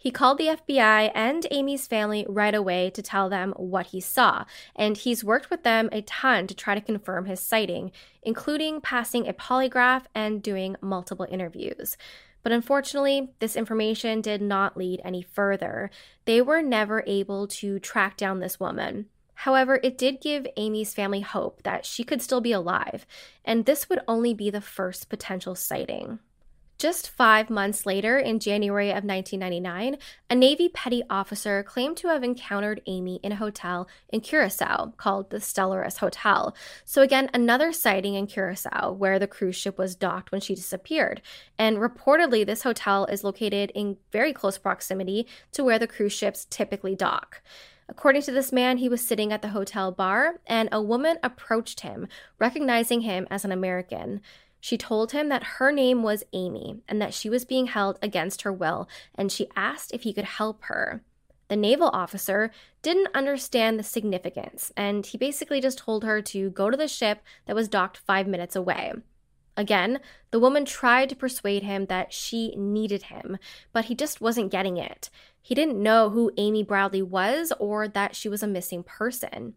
He 0.00 0.10
called 0.10 0.38
the 0.38 0.46
FBI 0.46 1.12
and 1.14 1.46
Amy's 1.50 1.86
family 1.86 2.24
right 2.26 2.54
away 2.54 2.88
to 2.88 3.02
tell 3.02 3.28
them 3.28 3.52
what 3.58 3.88
he 3.88 4.00
saw, 4.00 4.46
and 4.74 4.96
he's 4.96 5.22
worked 5.22 5.50
with 5.50 5.62
them 5.62 5.90
a 5.92 6.00
ton 6.00 6.46
to 6.46 6.54
try 6.54 6.74
to 6.74 6.80
confirm 6.80 7.26
his 7.26 7.38
sighting, 7.38 7.92
including 8.22 8.80
passing 8.80 9.28
a 9.28 9.34
polygraph 9.34 10.04
and 10.14 10.42
doing 10.42 10.74
multiple 10.80 11.26
interviews. 11.30 11.98
But 12.42 12.52
unfortunately, 12.52 13.34
this 13.40 13.56
information 13.56 14.22
did 14.22 14.40
not 14.40 14.74
lead 14.74 15.02
any 15.04 15.20
further. 15.20 15.90
They 16.24 16.40
were 16.40 16.62
never 16.62 17.04
able 17.06 17.46
to 17.48 17.78
track 17.78 18.16
down 18.16 18.40
this 18.40 18.58
woman. 18.58 19.04
However, 19.34 19.80
it 19.82 19.98
did 19.98 20.22
give 20.22 20.46
Amy's 20.56 20.94
family 20.94 21.20
hope 21.20 21.62
that 21.64 21.84
she 21.84 22.04
could 22.04 22.22
still 22.22 22.40
be 22.40 22.52
alive, 22.52 23.04
and 23.44 23.66
this 23.66 23.90
would 23.90 24.00
only 24.08 24.32
be 24.32 24.48
the 24.48 24.62
first 24.62 25.10
potential 25.10 25.54
sighting. 25.54 26.20
Just 26.80 27.10
five 27.10 27.50
months 27.50 27.84
later, 27.84 28.18
in 28.18 28.40
January 28.40 28.88
of 28.88 29.04
1999, 29.04 29.98
a 30.30 30.34
Navy 30.34 30.70
petty 30.70 31.02
officer 31.10 31.62
claimed 31.62 31.98
to 31.98 32.08
have 32.08 32.24
encountered 32.24 32.80
Amy 32.86 33.20
in 33.22 33.32
a 33.32 33.36
hotel 33.36 33.86
in 34.08 34.22
Curacao 34.22 34.94
called 34.96 35.28
the 35.28 35.40
Stellaris 35.40 35.98
Hotel. 35.98 36.56
So, 36.86 37.02
again, 37.02 37.28
another 37.34 37.74
sighting 37.74 38.14
in 38.14 38.26
Curacao 38.26 38.92
where 38.92 39.18
the 39.18 39.26
cruise 39.26 39.56
ship 39.56 39.76
was 39.76 39.94
docked 39.94 40.32
when 40.32 40.40
she 40.40 40.54
disappeared. 40.54 41.20
And 41.58 41.76
reportedly, 41.76 42.46
this 42.46 42.62
hotel 42.62 43.04
is 43.04 43.24
located 43.24 43.70
in 43.74 43.98
very 44.10 44.32
close 44.32 44.56
proximity 44.56 45.26
to 45.52 45.62
where 45.62 45.78
the 45.78 45.86
cruise 45.86 46.14
ships 46.14 46.46
typically 46.48 46.96
dock. 46.96 47.42
According 47.90 48.22
to 48.22 48.32
this 48.32 48.52
man, 48.52 48.78
he 48.78 48.88
was 48.88 49.06
sitting 49.06 49.34
at 49.34 49.42
the 49.42 49.48
hotel 49.48 49.92
bar 49.92 50.36
and 50.46 50.70
a 50.72 50.80
woman 50.80 51.18
approached 51.22 51.80
him, 51.80 52.08
recognizing 52.38 53.02
him 53.02 53.26
as 53.30 53.44
an 53.44 53.52
American. 53.52 54.22
She 54.60 54.76
told 54.76 55.12
him 55.12 55.28
that 55.28 55.56
her 55.58 55.72
name 55.72 56.02
was 56.02 56.24
Amy 56.32 56.82
and 56.86 57.00
that 57.00 57.14
she 57.14 57.30
was 57.30 57.44
being 57.44 57.66
held 57.66 57.98
against 58.02 58.42
her 58.42 58.52
will, 58.52 58.88
and 59.14 59.32
she 59.32 59.48
asked 59.56 59.92
if 59.92 60.02
he 60.02 60.12
could 60.12 60.24
help 60.24 60.64
her. 60.64 61.02
The 61.48 61.56
naval 61.56 61.88
officer 61.92 62.52
didn't 62.82 63.14
understand 63.14 63.78
the 63.78 63.82
significance, 63.82 64.70
and 64.76 65.04
he 65.04 65.18
basically 65.18 65.60
just 65.60 65.78
told 65.78 66.04
her 66.04 66.22
to 66.22 66.50
go 66.50 66.70
to 66.70 66.76
the 66.76 66.86
ship 66.86 67.22
that 67.46 67.56
was 67.56 67.68
docked 67.68 67.96
five 67.96 68.28
minutes 68.28 68.54
away. 68.54 68.92
Again, 69.56 69.98
the 70.30 70.38
woman 70.38 70.64
tried 70.64 71.08
to 71.08 71.16
persuade 71.16 71.64
him 71.64 71.86
that 71.86 72.12
she 72.12 72.54
needed 72.56 73.04
him, 73.04 73.36
but 73.72 73.86
he 73.86 73.94
just 73.94 74.20
wasn't 74.20 74.52
getting 74.52 74.76
it. 74.76 75.10
He 75.42 75.54
didn't 75.54 75.82
know 75.82 76.10
who 76.10 76.30
Amy 76.36 76.62
Bradley 76.62 77.02
was 77.02 77.52
or 77.58 77.88
that 77.88 78.14
she 78.14 78.28
was 78.28 78.42
a 78.42 78.46
missing 78.46 78.82
person. 78.82 79.54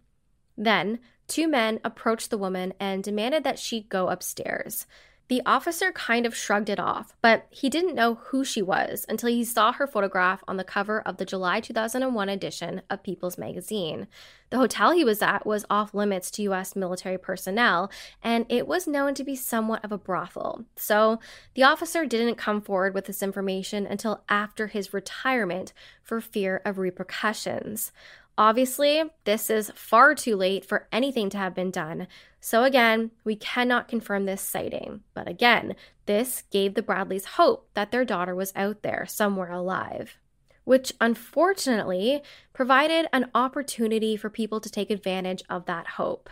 Then, 0.57 0.99
two 1.33 1.47
men 1.47 1.79
approached 1.83 2.29
the 2.29 2.37
woman 2.37 2.75
and 2.79 3.03
demanded 3.03 3.43
that 3.43 3.57
she 3.57 3.81
go 3.81 4.09
upstairs. 4.09 4.85
The 5.29 5.41
officer 5.47 5.91
kind 5.91 6.27
of 6.27 6.35
shrugged 6.35 6.69
it 6.69 6.79
off, 6.79 7.15
but 7.23 7.47
he 7.49 7.67
didn't 7.67 7.95
know 7.95 8.15
who 8.25 8.45
she 8.45 8.61
was 8.61 9.03
until 9.09 9.29
he 9.29 9.43
saw 9.43 9.71
her 9.71 9.87
photograph 9.87 10.43
on 10.47 10.57
the 10.57 10.63
cover 10.63 11.01
of 11.01 11.17
the 11.17 11.25
July 11.25 11.59
2001 11.59 12.29
edition 12.29 12.83
of 12.87 13.01
People's 13.01 13.35
Magazine. 13.35 14.07
The 14.51 14.57
hotel 14.59 14.91
he 14.91 15.03
was 15.03 15.23
at 15.23 15.43
was 15.43 15.65
off 15.71 15.95
limits 15.95 16.29
to 16.31 16.43
US 16.43 16.75
military 16.75 17.17
personnel, 17.17 17.89
and 18.21 18.45
it 18.47 18.67
was 18.67 18.85
known 18.85 19.15
to 19.15 19.23
be 19.23 19.35
somewhat 19.35 19.83
of 19.83 19.91
a 19.91 19.97
brothel. 19.97 20.65
So 20.75 21.19
the 21.55 21.63
officer 21.63 22.05
didn't 22.05 22.35
come 22.35 22.61
forward 22.61 22.93
with 22.93 23.05
this 23.05 23.23
information 23.23 23.87
until 23.87 24.23
after 24.29 24.67
his 24.67 24.93
retirement 24.93 25.73
for 26.03 26.21
fear 26.21 26.61
of 26.63 26.77
repercussions. 26.77 27.91
Obviously, 28.37 29.03
this 29.25 29.49
is 29.49 29.71
far 29.75 30.15
too 30.15 30.35
late 30.35 30.65
for 30.65 30.87
anything 30.91 31.29
to 31.29 31.37
have 31.37 31.53
been 31.53 31.69
done. 31.69 32.07
So, 32.39 32.63
again, 32.63 33.11
we 33.23 33.35
cannot 33.35 33.87
confirm 33.87 34.25
this 34.25 34.41
sighting. 34.41 35.01
But 35.13 35.27
again, 35.27 35.75
this 36.07 36.43
gave 36.51 36.73
the 36.73 36.81
Bradleys 36.81 37.25
hope 37.25 37.69
that 37.75 37.91
their 37.91 38.03
daughter 38.03 38.33
was 38.33 38.51
out 38.55 38.81
there 38.81 39.05
somewhere 39.07 39.51
alive, 39.51 40.17
which 40.63 40.93
unfortunately 40.99 42.23
provided 42.53 43.07
an 43.13 43.29
opportunity 43.35 44.17
for 44.17 44.29
people 44.29 44.59
to 44.61 44.69
take 44.69 44.89
advantage 44.89 45.43
of 45.47 45.65
that 45.65 45.89
hope. 45.89 46.29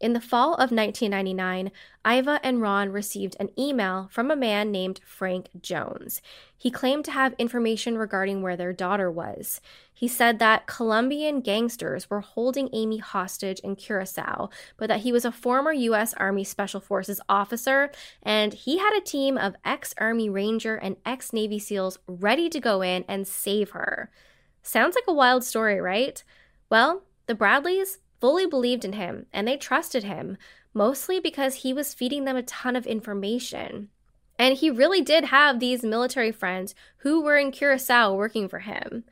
In 0.00 0.14
the 0.14 0.20
fall 0.20 0.54
of 0.54 0.72
1999, 0.72 1.70
Iva 2.10 2.40
and 2.42 2.62
Ron 2.62 2.88
received 2.90 3.36
an 3.38 3.50
email 3.58 4.08
from 4.10 4.30
a 4.30 4.36
man 4.36 4.72
named 4.72 4.98
Frank 5.04 5.50
Jones. 5.60 6.22
He 6.56 6.70
claimed 6.70 7.04
to 7.04 7.10
have 7.10 7.34
information 7.36 7.98
regarding 7.98 8.40
where 8.40 8.56
their 8.56 8.72
daughter 8.72 9.10
was. 9.10 9.60
He 9.92 10.08
said 10.08 10.38
that 10.38 10.66
Colombian 10.66 11.42
gangsters 11.42 12.08
were 12.08 12.22
holding 12.22 12.70
Amy 12.72 12.96
hostage 12.96 13.60
in 13.60 13.76
Curacao, 13.76 14.48
but 14.78 14.88
that 14.88 15.00
he 15.00 15.12
was 15.12 15.26
a 15.26 15.32
former 15.32 15.72
U.S. 15.72 16.14
Army 16.14 16.44
Special 16.44 16.80
Forces 16.80 17.20
officer 17.28 17.90
and 18.22 18.54
he 18.54 18.78
had 18.78 18.96
a 18.96 19.02
team 19.02 19.36
of 19.36 19.54
ex 19.66 19.94
Army 19.98 20.30
Ranger 20.30 20.76
and 20.76 20.96
ex 21.04 21.34
Navy 21.34 21.58
SEALs 21.58 21.98
ready 22.06 22.48
to 22.48 22.58
go 22.58 22.80
in 22.80 23.04
and 23.06 23.28
save 23.28 23.70
her. 23.70 24.10
Sounds 24.62 24.94
like 24.94 25.04
a 25.06 25.12
wild 25.12 25.44
story, 25.44 25.78
right? 25.78 26.24
Well, 26.70 27.02
the 27.26 27.34
Bradleys 27.34 27.98
fully 28.20 28.46
believed 28.46 28.84
in 28.84 28.92
him 28.92 29.26
and 29.32 29.48
they 29.48 29.56
trusted 29.56 30.04
him, 30.04 30.36
mostly 30.74 31.18
because 31.18 31.56
he 31.56 31.72
was 31.72 31.94
feeding 31.94 32.24
them 32.24 32.36
a 32.36 32.42
ton 32.42 32.76
of 32.76 32.86
information. 32.86 33.88
And 34.38 34.56
he 34.56 34.70
really 34.70 35.02
did 35.02 35.24
have 35.24 35.60
these 35.60 35.82
military 35.82 36.32
friends 36.32 36.74
who 36.98 37.20
were 37.20 37.36
in 37.36 37.50
Curacao 37.50 38.14
working 38.14 38.48
for 38.48 38.60
him. 38.60 39.04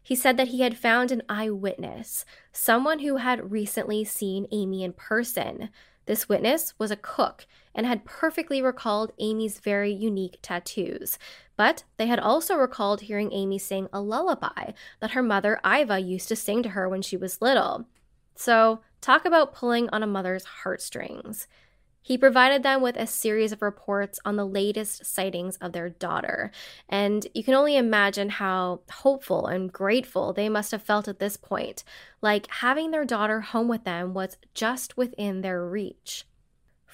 He 0.00 0.14
said 0.14 0.36
that 0.36 0.48
he 0.48 0.60
had 0.60 0.78
found 0.78 1.10
an 1.10 1.22
eyewitness, 1.28 2.24
someone 2.52 3.00
who 3.00 3.16
had 3.16 3.50
recently 3.50 4.04
seen 4.04 4.46
Amy 4.52 4.84
in 4.84 4.92
person. 4.92 5.70
This 6.04 6.28
witness 6.28 6.74
was 6.78 6.92
a 6.92 6.96
cook 6.96 7.46
and 7.74 7.84
had 7.84 8.04
perfectly 8.04 8.62
recalled 8.62 9.12
Amy's 9.18 9.58
very 9.58 9.92
unique 9.92 10.38
tattoos. 10.40 11.18
But 11.56 11.82
they 11.96 12.06
had 12.06 12.20
also 12.20 12.54
recalled 12.54 13.00
hearing 13.00 13.32
Amy 13.32 13.58
sing 13.58 13.88
a 13.92 14.00
lullaby 14.00 14.70
that 15.00 15.10
her 15.10 15.22
mother, 15.22 15.60
Iva, 15.66 15.98
used 15.98 16.28
to 16.28 16.36
sing 16.36 16.62
to 16.62 16.68
her 16.68 16.88
when 16.88 17.02
she 17.02 17.16
was 17.16 17.42
little. 17.42 17.88
So, 18.36 18.80
talk 19.00 19.24
about 19.24 19.54
pulling 19.54 19.88
on 19.90 20.02
a 20.02 20.06
mother's 20.06 20.44
heartstrings. 20.44 21.46
He 22.06 22.16
provided 22.16 22.62
them 22.62 22.82
with 22.82 22.96
a 22.96 23.06
series 23.06 23.50
of 23.50 23.62
reports 23.62 24.20
on 24.24 24.36
the 24.36 24.46
latest 24.46 25.04
sightings 25.04 25.56
of 25.56 25.72
their 25.72 25.88
daughter, 25.88 26.52
and 26.88 27.26
you 27.34 27.42
can 27.42 27.54
only 27.54 27.76
imagine 27.76 28.28
how 28.28 28.82
hopeful 28.88 29.48
and 29.48 29.72
grateful 29.72 30.32
they 30.32 30.48
must 30.48 30.70
have 30.70 30.82
felt 30.82 31.08
at 31.08 31.18
this 31.18 31.36
point, 31.36 31.82
like 32.22 32.46
having 32.48 32.92
their 32.92 33.04
daughter 33.04 33.40
home 33.40 33.66
with 33.66 33.82
them 33.82 34.14
was 34.14 34.36
just 34.54 34.96
within 34.96 35.40
their 35.40 35.66
reach. 35.66 36.24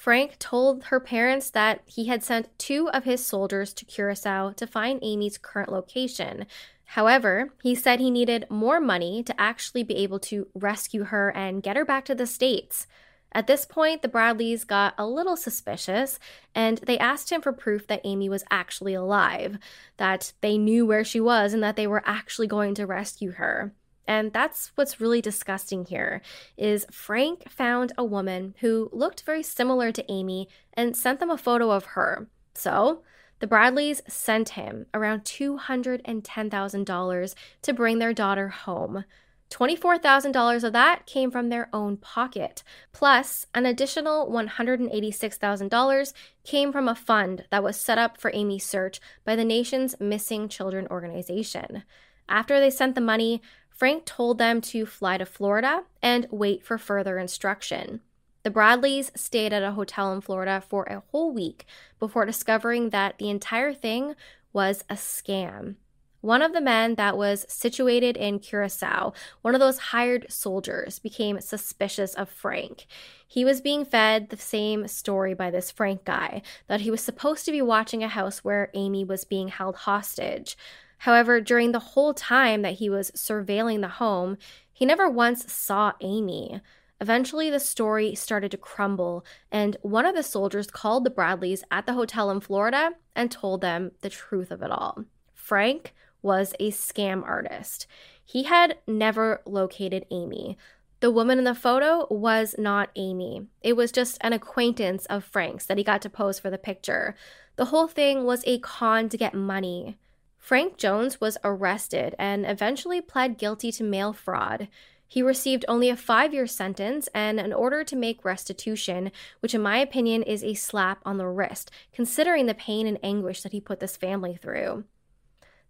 Frank 0.03 0.37
told 0.39 0.85
her 0.85 0.99
parents 0.99 1.51
that 1.51 1.83
he 1.85 2.07
had 2.07 2.25
sent 2.25 2.59
two 2.59 2.89
of 2.89 3.05
his 3.05 3.25
soldiers 3.25 3.73
to 3.75 3.85
Curacao 3.85 4.51
to 4.53 4.67
find 4.67 4.99
Amy's 5.01 5.39
current 5.39 5.71
location, 5.71 6.47
However, 6.93 7.55
he 7.63 7.75
said 7.75 8.01
he 8.01 8.11
needed 8.11 8.45
more 8.51 8.79
money 8.79 9.23
to 9.23 9.41
actually 9.41 9.83
be 9.83 9.97
able 9.97 10.19
to 10.21 10.49
rescue 10.55 11.05
her 11.05 11.31
and 11.31 11.63
get 11.63 11.77
her 11.77 11.87
back 11.87 12.05
to 12.05 12.15
the 12.15 12.27
States. 12.27 12.87
At 13.33 13.47
this 13.47 13.65
point, 13.65 14.03
the 14.03 14.09
Bradleys 14.09 14.65
got 14.65 14.93
a 14.99 15.07
little 15.07 15.39
suspicious 15.39 16.19
and 16.55 16.77
they 16.79 16.99
asked 16.99 17.33
him 17.33 17.41
for 17.41 17.51
proof 17.51 17.87
that 17.87 18.03
Amy 18.05 18.29
was 18.29 18.45
actually 18.51 18.93
alive, 18.93 19.57
that 19.97 20.35
they 20.43 20.59
knew 20.59 20.85
where 20.85 21.03
she 21.03 21.19
was, 21.19 21.55
and 21.55 21.63
that 21.63 21.77
they 21.77 21.87
were 21.87 22.03
actually 22.05 22.47
going 22.47 22.75
to 22.75 22.87
rescue 22.87 23.33
her. 23.33 23.73
And 24.07 24.31
that's 24.35 24.73
what's 24.75 25.01
really 25.01 25.23
disgusting 25.23 25.87
here 25.87 26.21
is 26.59 26.85
Frank 26.91 27.49
found 27.49 27.93
a 27.97 28.05
woman 28.05 28.55
who 28.61 28.91
looked 28.93 29.23
very 29.23 29.43
similar 29.43 29.93
to 29.93 30.13
Amy 30.13 30.47
and 30.75 30.95
sent 30.95 31.21
them 31.21 31.31
a 31.31 31.39
photo 31.39 31.71
of 31.71 31.87
her. 31.97 32.29
So, 32.53 33.03
the 33.43 33.49
Bradleys 33.49 34.01
sent 34.07 34.51
him 34.51 34.87
around 34.95 35.25
$210,000 35.25 37.35
to 37.63 37.73
bring 37.73 37.99
their 37.99 38.13
daughter 38.13 38.51
home. 38.51 39.05
$24,000 39.51 40.63
of 40.63 40.73
that 40.73 41.07
came 41.07 41.29
from 41.29 41.49
their 41.49 41.69
own 41.73 41.97
pocket, 41.97 42.63
plus 42.93 43.49
an 43.53 43.67
additional 43.67 44.31
$186,000 44.31 46.13
came 46.45 46.71
from 46.71 46.87
a 46.87 46.95
fund 46.95 47.45
that 47.51 47.65
was 47.65 47.77
set 47.77 47.99
up 47.99 48.17
for 48.17 48.31
Amy's 48.33 48.65
search 48.65 49.01
by 49.25 49.35
the 49.35 49.45
nation's 49.45 49.99
Missing 49.99 50.49
Children 50.49 50.87
organization. 50.89 51.83
After 52.29 52.61
they 52.61 52.71
sent 52.71 52.95
the 52.95 53.01
money, 53.01 53.43
Frank 53.69 54.05
told 54.05 54.39
them 54.39 54.61
to 54.61 54.87
fly 54.87 55.19
to 55.19 55.27
Florida 55.27 55.83
and 56.01 56.29
wait 56.31 56.63
for 56.63 56.79
further 56.79 57.19
instruction. 57.19 58.03
The 58.43 58.51
Bradleys 58.51 59.13
stayed 59.15 59.53
at 59.53 59.63
a 59.63 59.73
hotel 59.73 60.13
in 60.13 60.21
Florida 60.21 60.63
for 60.69 60.85
a 60.85 61.03
whole 61.11 61.33
week 61.33 61.65
before 62.01 62.27
discovering 62.27 62.91
that 62.91 63.19
the 63.19 63.31
entire 63.31 63.73
thing 63.73 64.15
was 64.53 64.85
a 64.91 64.95
scam. 64.95 65.77
One 66.23 66.43
of 66.43 66.53
the 66.53 66.61
men 66.61 66.95
that 66.97 67.17
was 67.17 67.47
situated 67.49 68.17
in 68.17 68.39
Curacao, 68.39 69.13
one 69.43 69.55
of 69.55 69.61
those 69.61 69.79
hired 69.79 70.27
soldiers, 70.31 71.01
became 71.01 71.41
suspicious 71.41 72.15
of 72.15 72.29
Frank. 72.29 72.87
He 73.27 73.45
was 73.45 73.61
being 73.61 73.85
fed 73.85 74.29
the 74.29 74.37
same 74.37 74.87
story 74.87 75.35
by 75.35 75.51
this 75.51 75.73
Frank 75.73 76.05
guy 76.05 76.43
that 76.69 76.83
he 76.83 76.93
was 76.93 77.01
supposed 77.01 77.45
to 77.47 77.51
be 77.51 77.63
watching 77.63 78.05
a 78.05 78.09
house 78.09 78.45
where 78.45 78.71
Amy 78.75 79.05
was 79.05 79.25
being 79.25 79.49
held 79.49 79.75
hostage. 79.75 80.57
However, 80.99 81.41
during 81.41 81.73
the 81.73 81.81
whole 81.81 82.15
time 82.15 82.63
that 82.63 82.75
he 82.75 82.89
was 82.89 83.11
surveilling 83.13 83.81
the 83.81 83.89
home, 83.89 84.39
he 84.73 84.87
never 84.87 85.09
once 85.09 85.53
saw 85.53 85.93
Amy. 86.01 86.61
Eventually, 87.03 87.51
the 87.51 87.59
story 87.59 88.15
started 88.15 88.53
to 88.53 88.57
crumble, 88.57 89.27
and 89.51 89.77
one 89.83 90.07
of 90.07 90.15
the 90.15 90.23
soldiers 90.23 90.69
called 90.69 91.03
the 91.03 91.11
Bradleys 91.11 91.65
at 91.69 91.85
the 91.85 91.95
hotel 91.95 92.31
in 92.31 92.39
Florida 92.39 92.93
and 93.17 93.29
told 93.29 93.61
them 93.61 93.91
the 94.03 94.09
truth 94.09 94.53
of 94.53 94.63
it 94.63 94.71
all. 94.71 95.05
Frank 95.35 95.95
was 96.23 96.55
a 96.61 96.71
scam 96.71 97.25
artist. 97.25 97.89
He 98.25 98.45
had 98.45 98.79
never 98.87 99.43
located 99.45 100.07
Amy. 100.13 100.57
The 101.01 101.11
woman 101.11 101.39
in 101.39 101.45
the 101.45 101.57
photo 101.57 102.07
was 102.09 102.55
not 102.57 102.91
Amy. 102.95 103.49
It 103.63 103.73
was 103.73 103.91
just 103.91 104.17
an 104.21 104.33
acquaintance 104.33 105.05
of 105.07 105.25
Frank's 105.25 105.67
that 105.67 105.79
he 105.79 105.83
got 105.83 106.03
to 106.03 106.09
pose 106.09 106.39
for 106.39 106.51
the 106.51 106.57
picture. 106.57 107.17
The 107.57 107.65
whole 107.65 107.89
thing 107.89 108.23
was 108.23 108.45
a 108.47 108.61
con 108.61 109.09
to 109.09 109.17
get 109.17 109.35
money. 109.35 109.99
Frank 110.39 110.77
Jones 110.77 111.21
was 111.21 111.37
arrested 111.43 112.15
and 112.17 112.47
eventually 112.47 113.01
pled 113.01 113.39
guilty 113.39 113.73
to 113.73 113.83
mail 113.83 114.13
fraud. 114.13 114.69
He 115.13 115.21
received 115.21 115.67
only 115.69 115.91
a 115.91 115.97
five 115.97 116.33
year 116.33 116.47
sentence 116.47 117.07
and 117.13 117.39
an 117.39 117.53
order 117.53 117.85
to 117.85 117.95
make 117.95 118.25
restitution, 118.25 119.13
which, 119.41 119.55
in 119.55 119.61
my 119.61 119.77
opinion, 119.77 120.23
is 120.23 120.43
a 120.43 120.55
slap 120.55 121.03
on 121.05 121.19
the 121.19 121.27
wrist, 121.27 121.71
considering 121.93 122.47
the 122.47 122.55
pain 122.55 122.87
and 122.87 122.99
anguish 123.03 123.43
that 123.43 123.53
he 123.53 123.61
put 123.61 123.79
this 123.79 123.95
family 123.95 124.39
through. 124.41 124.85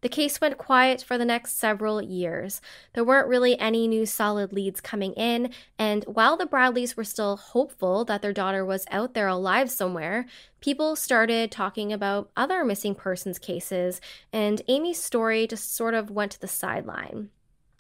The 0.00 0.09
case 0.09 0.40
went 0.40 0.59
quiet 0.59 1.02
for 1.02 1.18
the 1.18 1.24
next 1.24 1.59
several 1.59 2.00
years. 2.00 2.61
There 2.92 3.02
weren't 3.02 3.26
really 3.26 3.59
any 3.59 3.88
new 3.88 4.07
solid 4.07 4.52
leads 4.52 4.81
coming 4.81 5.12
in, 5.14 5.52
and 5.76 6.05
while 6.05 6.37
the 6.37 6.46
Bradleys 6.46 6.96
were 6.96 7.02
still 7.02 7.37
hopeful 7.37 8.05
that 8.05 8.22
their 8.22 8.33
daughter 8.33 8.64
was 8.64 8.87
out 8.92 9.14
there 9.14 9.26
alive 9.26 9.72
somewhere, 9.72 10.24
people 10.61 10.94
started 10.94 11.50
talking 11.50 11.92
about 11.92 12.31
other 12.37 12.64
missing 12.64 12.94
persons 12.94 13.40
cases, 13.40 14.00
and 14.33 14.62
Amy's 14.68 15.02
story 15.02 15.48
just 15.48 15.74
sort 15.74 15.94
of 15.94 16.12
went 16.12 16.31
to 16.31 16.40
the 16.40 16.46
sideline. 16.46 17.31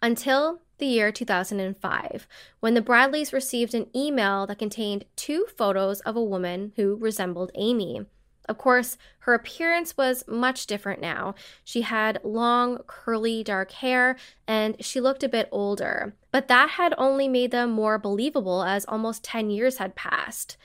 Until 0.02 0.58
the 0.82 0.88
year 0.88 1.12
2005, 1.12 2.26
when 2.58 2.74
the 2.74 2.82
Bradleys 2.82 3.32
received 3.32 3.72
an 3.72 3.86
email 3.94 4.48
that 4.48 4.58
contained 4.58 5.04
two 5.14 5.46
photos 5.56 6.00
of 6.00 6.16
a 6.16 6.24
woman 6.24 6.72
who 6.74 6.96
resembled 6.96 7.52
Amy. 7.54 8.04
Of 8.48 8.58
course, 8.58 8.98
her 9.20 9.32
appearance 9.32 9.96
was 9.96 10.24
much 10.26 10.66
different 10.66 11.00
now. 11.00 11.36
She 11.62 11.82
had 11.82 12.18
long, 12.24 12.78
curly, 12.88 13.44
dark 13.44 13.70
hair, 13.70 14.16
and 14.48 14.74
she 14.84 15.00
looked 15.00 15.22
a 15.22 15.28
bit 15.28 15.48
older. 15.52 16.16
But 16.32 16.48
that 16.48 16.70
had 16.70 16.94
only 16.98 17.28
made 17.28 17.52
them 17.52 17.70
more 17.70 17.96
believable 17.96 18.64
as 18.64 18.84
almost 18.86 19.22
10 19.22 19.50
years 19.50 19.76
had 19.76 19.94
passed. 19.94 20.56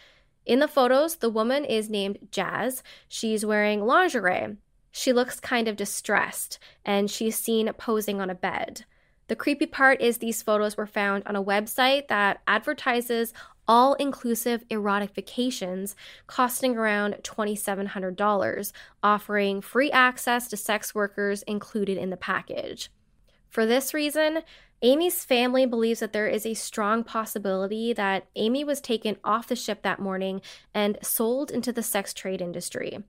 In 0.47 0.57
the 0.57 0.67
photos, 0.67 1.17
the 1.17 1.29
woman 1.29 1.63
is 1.63 1.91
named 1.91 2.29
Jazz. 2.31 2.81
She's 3.07 3.45
wearing 3.45 3.85
lingerie. 3.85 4.57
She 4.91 5.13
looks 5.13 5.39
kind 5.39 5.67
of 5.67 5.75
distressed, 5.75 6.57
and 6.83 7.11
she's 7.11 7.35
seen 7.35 7.71
posing 7.73 8.19
on 8.19 8.31
a 8.31 8.35
bed. 8.35 8.85
The 9.27 9.35
creepy 9.35 9.65
part 9.65 10.01
is 10.01 10.17
these 10.17 10.41
photos 10.41 10.77
were 10.77 10.87
found 10.87 11.23
on 11.25 11.35
a 11.35 11.43
website 11.43 12.07
that 12.07 12.41
advertises 12.47 13.33
all 13.67 13.95
inclusive 13.95 14.63
erotic 14.69 15.13
vacations 15.13 15.95
costing 16.25 16.77
around 16.77 17.15
$2,700, 17.23 18.71
offering 19.03 19.61
free 19.61 19.91
access 19.91 20.47
to 20.47 20.57
sex 20.57 20.95
workers 20.95 21.43
included 21.43 21.97
in 21.97 22.09
the 22.09 22.17
package. 22.17 22.89
For 23.49 23.65
this 23.65 23.93
reason, 23.93 24.43
Amy's 24.81 25.25
family 25.25 25.65
believes 25.65 25.99
that 25.99 26.13
there 26.13 26.27
is 26.27 26.45
a 26.45 26.53
strong 26.53 27.03
possibility 27.03 27.93
that 27.93 28.27
Amy 28.35 28.63
was 28.63 28.79
taken 28.79 29.17
off 29.23 29.47
the 29.47 29.55
ship 29.55 29.81
that 29.81 29.99
morning 29.99 30.41
and 30.73 30.97
sold 31.01 31.49
into 31.49 31.73
the 31.73 31.83
sex 31.83 32.13
trade 32.13 32.41
industry. 32.41 32.99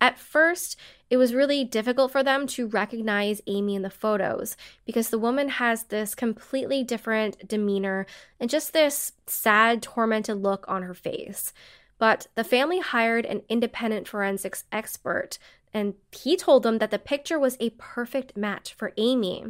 At 0.00 0.18
first, 0.18 0.76
it 1.08 1.16
was 1.16 1.34
really 1.34 1.64
difficult 1.64 2.10
for 2.10 2.22
them 2.22 2.46
to 2.48 2.66
recognize 2.66 3.40
Amy 3.46 3.76
in 3.76 3.82
the 3.82 3.90
photos 3.90 4.56
because 4.84 5.10
the 5.10 5.18
woman 5.18 5.48
has 5.48 5.84
this 5.84 6.14
completely 6.14 6.82
different 6.82 7.46
demeanor 7.46 8.06
and 8.40 8.50
just 8.50 8.72
this 8.72 9.12
sad, 9.26 9.82
tormented 9.82 10.42
look 10.42 10.64
on 10.68 10.82
her 10.82 10.94
face. 10.94 11.52
But 11.98 12.26
the 12.34 12.44
family 12.44 12.80
hired 12.80 13.24
an 13.24 13.42
independent 13.48 14.08
forensics 14.08 14.64
expert, 14.70 15.38
and 15.72 15.94
he 16.12 16.36
told 16.36 16.62
them 16.62 16.78
that 16.78 16.90
the 16.90 16.98
picture 16.98 17.38
was 17.38 17.56
a 17.60 17.70
perfect 17.70 18.36
match 18.36 18.74
for 18.74 18.92
Amy. 18.96 19.44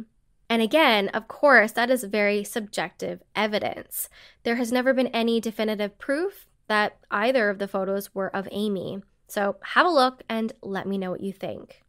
And 0.49 0.61
again, 0.61 1.09
of 1.09 1.27
course, 1.27 1.73
that 1.73 1.89
is 1.89 2.03
very 2.05 2.43
subjective 2.43 3.21
evidence. 3.35 4.07
There 4.43 4.55
has 4.55 4.71
never 4.71 4.93
been 4.93 5.07
any 5.07 5.41
definitive 5.41 5.97
proof 5.97 6.45
that 6.67 6.97
either 7.11 7.49
of 7.49 7.59
the 7.59 7.67
photos 7.67 8.13
were 8.15 8.33
of 8.33 8.47
Amy. 8.51 9.01
So 9.27 9.57
have 9.61 9.85
a 9.85 9.89
look 9.89 10.23
and 10.29 10.53
let 10.61 10.87
me 10.87 10.97
know 10.97 11.11
what 11.11 11.21
you 11.21 11.33
think. 11.33 11.83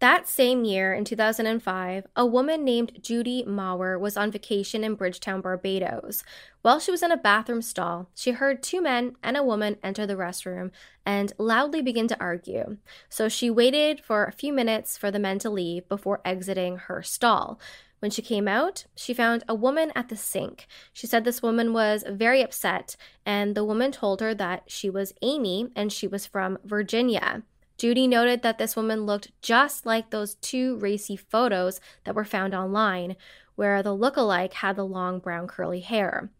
That 0.00 0.26
same 0.26 0.64
year, 0.64 0.94
in 0.94 1.04
2005, 1.04 2.06
a 2.16 2.24
woman 2.24 2.64
named 2.64 3.02
Judy 3.02 3.44
Maurer 3.44 3.98
was 3.98 4.16
on 4.16 4.30
vacation 4.30 4.82
in 4.82 4.94
Bridgetown, 4.94 5.42
Barbados. 5.42 6.24
While 6.62 6.80
she 6.80 6.90
was 6.90 7.02
in 7.02 7.12
a 7.12 7.18
bathroom 7.18 7.60
stall, 7.60 8.08
she 8.14 8.30
heard 8.30 8.62
two 8.62 8.80
men 8.80 9.16
and 9.22 9.36
a 9.36 9.42
woman 9.42 9.76
enter 9.82 10.06
the 10.06 10.14
restroom 10.14 10.70
and 11.04 11.34
loudly 11.36 11.82
begin 11.82 12.08
to 12.08 12.18
argue. 12.18 12.78
So 13.10 13.28
she 13.28 13.50
waited 13.50 14.02
for 14.02 14.24
a 14.24 14.32
few 14.32 14.54
minutes 14.54 14.96
for 14.96 15.10
the 15.10 15.18
men 15.18 15.38
to 15.40 15.50
leave 15.50 15.86
before 15.86 16.22
exiting 16.24 16.78
her 16.78 17.02
stall. 17.02 17.60
When 18.00 18.10
she 18.10 18.22
came 18.22 18.48
out, 18.48 18.86
she 18.96 19.12
found 19.12 19.44
a 19.46 19.54
woman 19.54 19.92
at 19.94 20.08
the 20.08 20.16
sink. 20.16 20.66
She 20.92 21.06
said 21.06 21.24
this 21.24 21.42
woman 21.42 21.74
was 21.74 22.02
very 22.08 22.42
upset, 22.42 22.96
and 23.26 23.54
the 23.54 23.64
woman 23.64 23.92
told 23.92 24.20
her 24.22 24.34
that 24.34 24.64
she 24.66 24.88
was 24.88 25.12
Amy 25.20 25.70
and 25.76 25.92
she 25.92 26.06
was 26.06 26.26
from 26.26 26.58
Virginia. 26.64 27.42
Judy 27.76 28.06
noted 28.06 28.42
that 28.42 28.58
this 28.58 28.74
woman 28.74 29.04
looked 29.06 29.32
just 29.42 29.84
like 29.86 30.10
those 30.10 30.34
two 30.36 30.76
racy 30.78 31.16
photos 31.16 31.80
that 32.04 32.14
were 32.14 32.24
found 32.24 32.54
online, 32.54 33.16
where 33.54 33.82
the 33.82 33.94
look-alike 33.94 34.54
had 34.54 34.76
the 34.76 34.84
long 34.84 35.18
brown 35.18 35.46
curly 35.46 35.80
hair. 35.80 36.30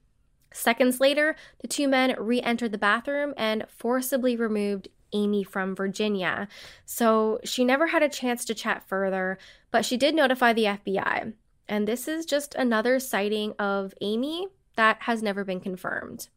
Seconds 0.53 0.99
later, 0.99 1.37
the 1.61 1.69
two 1.69 1.89
men 1.89 2.15
re 2.19 2.41
entered 2.41 2.73
the 2.73 2.79
bathroom 2.79 3.35
and 3.37 3.67
forcibly 3.69 4.35
removed 4.35 4.89
Amy 5.13 5.45
from 5.45 5.75
Virginia. 5.75 6.49
So 6.85 7.39
she 7.45 7.65
never 7.65 7.89
had 7.89 8.03
a 8.03 8.09
chance 8.09 8.45
to 8.47 8.55
chat 8.55 8.83
further, 8.87 9.39
but 9.71 9.85
she 9.85 9.97
did 9.97 10.15
notify 10.15 10.53
the 10.53 10.65
FBI. 10.65 11.35
And 11.71 11.87
this 11.87 12.09
is 12.09 12.27
just 12.27 12.57
another 12.57 12.99
sighting 12.99 13.55
of 13.57 13.95
Amy 14.01 14.49
that 14.75 15.03
has 15.03 15.23
never 15.23 15.45
been 15.45 15.61
confirmed. 15.61 16.29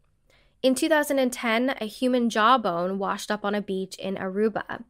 In 0.62 0.76
2010, 0.76 1.76
a 1.82 1.86
human 1.86 2.30
jawbone 2.30 3.00
washed 3.00 3.32
up 3.32 3.44
on 3.44 3.56
a 3.56 3.62
beach 3.62 3.96
in 3.96 4.16
Aruba. 4.16 4.84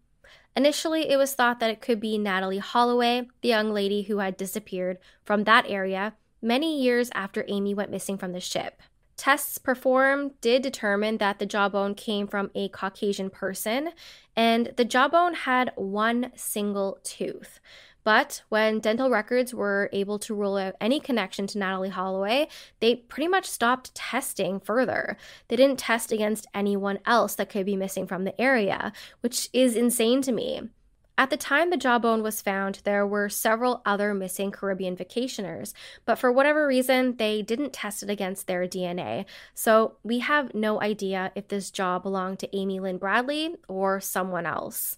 Initially, 0.55 1.09
it 1.09 1.15
was 1.15 1.33
thought 1.33 1.61
that 1.61 1.69
it 1.69 1.81
could 1.81 2.01
be 2.01 2.19
Natalee 2.19 2.59
Holloway, 2.59 3.29
the 3.41 3.47
young 3.47 3.71
lady 3.71 4.03
who 4.03 4.17
had 4.19 4.35
disappeared 4.35 4.97
from 5.23 5.45
that 5.45 5.65
area 5.69 6.13
many 6.41 6.79
years 6.79 7.09
after 7.15 7.45
Amy 7.47 7.73
went 7.73 7.89
missing 7.89 8.17
from 8.17 8.33
the 8.33 8.41
ship. 8.41 8.81
Tests 9.15 9.57
performed 9.57 10.31
did 10.41 10.61
determine 10.61 11.19
that 11.19 11.39
the 11.39 11.45
jawbone 11.45 11.95
came 11.95 12.27
from 12.27 12.51
a 12.53 12.67
Caucasian 12.67 13.29
person, 13.29 13.91
and 14.35 14.73
the 14.75 14.83
jawbone 14.83 15.35
had 15.35 15.71
one 15.75 16.31
single 16.35 16.99
tooth. 17.03 17.61
But 18.03 18.43
when 18.49 18.79
dental 18.79 19.09
records 19.09 19.53
were 19.53 19.89
able 19.93 20.19
to 20.19 20.35
rule 20.35 20.57
out 20.57 20.75
any 20.81 20.99
connection 20.99 21.47
to 21.47 21.57
Natalee 21.57 21.91
Holloway, 21.91 22.47
they 22.79 22.95
pretty 22.95 23.27
much 23.27 23.45
stopped 23.45 23.95
testing 23.95 24.59
further. 24.59 25.17
They 25.47 25.55
didn't 25.55 25.79
test 25.79 26.11
against 26.11 26.47
anyone 26.53 26.99
else 27.05 27.35
that 27.35 27.49
could 27.49 27.65
be 27.65 27.75
missing 27.75 28.07
from 28.07 28.23
the 28.23 28.39
area, 28.39 28.91
which 29.21 29.49
is 29.53 29.75
insane 29.75 30.21
to 30.23 30.31
me. 30.31 30.69
At 31.15 31.29
the 31.29 31.37
time 31.37 31.69
the 31.69 31.77
jawbone 31.77 32.23
was 32.23 32.41
found, 32.41 32.81
there 32.83 33.05
were 33.05 33.29
several 33.29 33.83
other 33.85 34.15
missing 34.15 34.51
Caribbean 34.51 34.97
vacationers, 34.97 35.73
but 36.05 36.17
for 36.17 36.31
whatever 36.31 36.65
reason, 36.65 37.17
they 37.17 37.43
didn't 37.43 37.71
test 37.71 38.01
it 38.01 38.09
against 38.09 38.47
their 38.47 38.67
DNA. 38.67 39.25
So 39.53 39.97
we 40.01 40.19
have 40.19 40.55
no 40.55 40.81
idea 40.81 41.31
if 41.35 41.49
this 41.49 41.69
jaw 41.69 41.99
belonged 41.99 42.39
to 42.39 42.57
Amy 42.57 42.79
Lynn 42.79 42.97
Bradley 42.97 43.55
or 43.67 43.99
someone 43.99 44.47
else. 44.47 44.97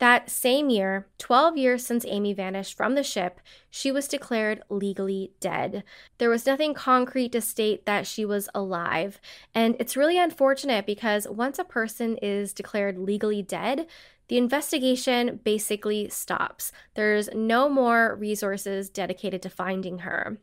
That 0.00 0.30
same 0.30 0.70
year, 0.70 1.08
12 1.18 1.58
years 1.58 1.84
since 1.84 2.06
Amy 2.08 2.32
vanished 2.32 2.74
from 2.74 2.94
the 2.94 3.02
ship, 3.02 3.38
she 3.68 3.92
was 3.92 4.08
declared 4.08 4.62
legally 4.70 5.32
dead. 5.40 5.84
There 6.16 6.30
was 6.30 6.46
nothing 6.46 6.72
concrete 6.72 7.32
to 7.32 7.42
state 7.42 7.84
that 7.84 8.06
she 8.06 8.24
was 8.24 8.48
alive. 8.54 9.20
And 9.54 9.76
it's 9.78 9.98
really 9.98 10.18
unfortunate 10.18 10.86
because 10.86 11.28
once 11.28 11.58
a 11.58 11.64
person 11.64 12.16
is 12.22 12.54
declared 12.54 12.96
legally 12.96 13.42
dead, 13.42 13.86
the 14.28 14.38
investigation 14.38 15.38
basically 15.44 16.08
stops. 16.08 16.72
There's 16.94 17.28
no 17.34 17.68
more 17.68 18.16
resources 18.16 18.88
dedicated 18.88 19.42
to 19.42 19.50
finding 19.50 19.98
her. 19.98 20.38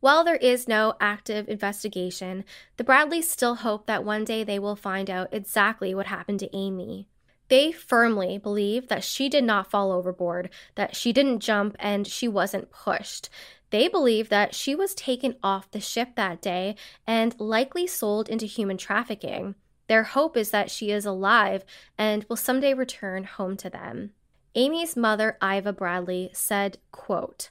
While 0.00 0.22
there 0.22 0.36
is 0.36 0.68
no 0.68 0.96
active 1.00 1.48
investigation, 1.48 2.44
the 2.76 2.84
Bradleys 2.84 3.30
still 3.30 3.54
hope 3.54 3.86
that 3.86 4.04
one 4.04 4.24
day 4.24 4.44
they 4.44 4.58
will 4.58 4.76
find 4.76 5.08
out 5.08 5.32
exactly 5.32 5.94
what 5.94 6.08
happened 6.08 6.40
to 6.40 6.54
Amy. 6.54 7.08
They 7.52 7.70
firmly 7.70 8.38
believe 8.38 8.88
that 8.88 9.04
she 9.04 9.28
did 9.28 9.44
not 9.44 9.70
fall 9.70 9.92
overboard, 9.92 10.48
that 10.74 10.96
she 10.96 11.12
didn't 11.12 11.40
jump, 11.40 11.76
and 11.78 12.06
she 12.06 12.26
wasn't 12.26 12.70
pushed. 12.70 13.28
They 13.68 13.88
believe 13.88 14.30
that 14.30 14.54
she 14.54 14.74
was 14.74 14.94
taken 14.94 15.36
off 15.42 15.70
the 15.70 15.78
ship 15.78 16.14
that 16.16 16.40
day 16.40 16.76
and 17.06 17.38
likely 17.38 17.86
sold 17.86 18.30
into 18.30 18.46
human 18.46 18.78
trafficking. 18.78 19.54
Their 19.86 20.04
hope 20.04 20.34
is 20.34 20.50
that 20.50 20.70
she 20.70 20.92
is 20.92 21.04
alive 21.04 21.62
and 21.98 22.24
will 22.26 22.36
someday 22.36 22.72
return 22.72 23.24
home 23.24 23.58
to 23.58 23.68
them. 23.68 24.12
Amy's 24.54 24.96
mother, 24.96 25.36
Iva 25.42 25.74
Bradley, 25.74 26.30
said, 26.32 26.78
quote, 26.90 27.50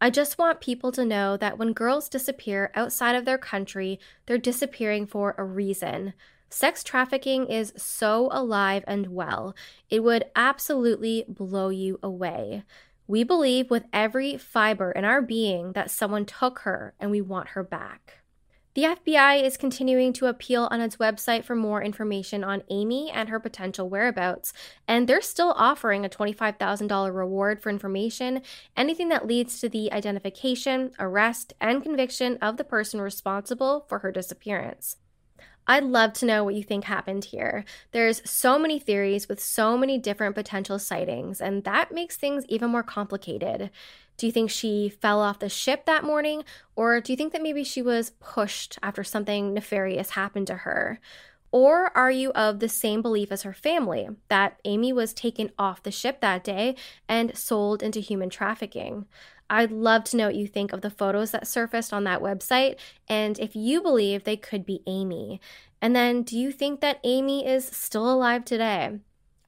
I 0.00 0.08
just 0.08 0.38
want 0.38 0.62
people 0.62 0.92
to 0.92 1.04
know 1.04 1.36
that 1.36 1.58
when 1.58 1.74
girls 1.74 2.08
disappear 2.08 2.72
outside 2.74 3.16
of 3.16 3.26
their 3.26 3.36
country, 3.36 4.00
they're 4.24 4.38
disappearing 4.38 5.06
for 5.06 5.34
a 5.36 5.44
reason. 5.44 6.14
Sex 6.52 6.84
trafficking 6.84 7.46
is 7.46 7.72
so 7.78 8.28
alive 8.30 8.84
and 8.86 9.06
well, 9.06 9.56
it 9.88 10.04
would 10.04 10.24
absolutely 10.36 11.24
blow 11.26 11.70
you 11.70 11.98
away. 12.02 12.62
We 13.06 13.24
believe 13.24 13.70
with 13.70 13.84
every 13.90 14.36
fiber 14.36 14.92
in 14.92 15.06
our 15.06 15.22
being 15.22 15.72
that 15.72 15.90
someone 15.90 16.26
took 16.26 16.58
her 16.60 16.92
and 17.00 17.10
we 17.10 17.22
want 17.22 17.48
her 17.48 17.64
back. 17.64 18.18
The 18.74 18.82
FBI 18.82 19.42
is 19.42 19.56
continuing 19.56 20.12
to 20.12 20.26
appeal 20.26 20.68
on 20.70 20.82
its 20.82 20.96
website 20.96 21.44
for 21.44 21.56
more 21.56 21.82
information 21.82 22.44
on 22.44 22.64
Amy 22.68 23.10
and 23.10 23.30
her 23.30 23.40
potential 23.40 23.88
whereabouts, 23.88 24.52
and 24.86 25.08
they're 25.08 25.22
still 25.22 25.54
offering 25.56 26.04
a 26.04 26.10
$25,000 26.10 27.14
reward 27.14 27.62
for 27.62 27.70
information, 27.70 28.42
anything 28.76 29.08
that 29.08 29.26
leads 29.26 29.58
to 29.60 29.70
the 29.70 29.90
identification, 29.90 30.92
arrest, 30.98 31.54
and 31.62 31.82
conviction 31.82 32.36
of 32.42 32.58
the 32.58 32.64
person 32.64 33.00
responsible 33.00 33.86
for 33.88 34.00
her 34.00 34.12
disappearance. 34.12 34.96
I'd 35.66 35.84
love 35.84 36.12
to 36.14 36.26
know 36.26 36.42
what 36.44 36.54
you 36.54 36.62
think 36.62 36.84
happened 36.84 37.26
here. 37.26 37.64
There's 37.92 38.28
so 38.28 38.58
many 38.58 38.78
theories 38.78 39.28
with 39.28 39.40
so 39.40 39.78
many 39.78 39.96
different 39.98 40.34
potential 40.34 40.78
sightings, 40.78 41.40
and 41.40 41.64
that 41.64 41.92
makes 41.92 42.16
things 42.16 42.44
even 42.48 42.70
more 42.70 42.82
complicated. 42.82 43.70
Do 44.16 44.26
you 44.26 44.32
think 44.32 44.50
she 44.50 44.88
fell 44.88 45.20
off 45.20 45.38
the 45.38 45.48
ship 45.48 45.86
that 45.86 46.04
morning, 46.04 46.44
or 46.76 47.00
do 47.00 47.12
you 47.12 47.16
think 47.16 47.32
that 47.32 47.42
maybe 47.42 47.64
she 47.64 47.82
was 47.82 48.10
pushed 48.20 48.78
after 48.82 49.04
something 49.04 49.54
nefarious 49.54 50.10
happened 50.10 50.48
to 50.48 50.56
her? 50.56 51.00
Or 51.52 51.96
are 51.96 52.10
you 52.10 52.32
of 52.32 52.60
the 52.60 52.68
same 52.68 53.02
belief 53.02 53.30
as 53.30 53.42
her 53.42 53.52
family 53.52 54.08
that 54.28 54.58
Amy 54.64 54.92
was 54.92 55.12
taken 55.12 55.52
off 55.58 55.82
the 55.82 55.90
ship 55.90 56.20
that 56.22 56.42
day 56.42 56.76
and 57.08 57.36
sold 57.36 57.82
into 57.82 58.00
human 58.00 58.30
trafficking? 58.30 59.06
I'd 59.52 59.70
love 59.70 60.04
to 60.04 60.16
know 60.16 60.26
what 60.28 60.34
you 60.34 60.46
think 60.46 60.72
of 60.72 60.80
the 60.80 60.88
photos 60.88 61.30
that 61.32 61.46
surfaced 61.46 61.92
on 61.92 62.04
that 62.04 62.22
website 62.22 62.76
and 63.06 63.38
if 63.38 63.54
you 63.54 63.82
believe 63.82 64.24
they 64.24 64.36
could 64.36 64.64
be 64.64 64.82
Amy. 64.86 65.42
And 65.82 65.94
then, 65.94 66.22
do 66.22 66.38
you 66.38 66.52
think 66.52 66.80
that 66.80 67.00
Amy 67.04 67.46
is 67.46 67.66
still 67.66 68.10
alive 68.10 68.46
today? 68.46 69.00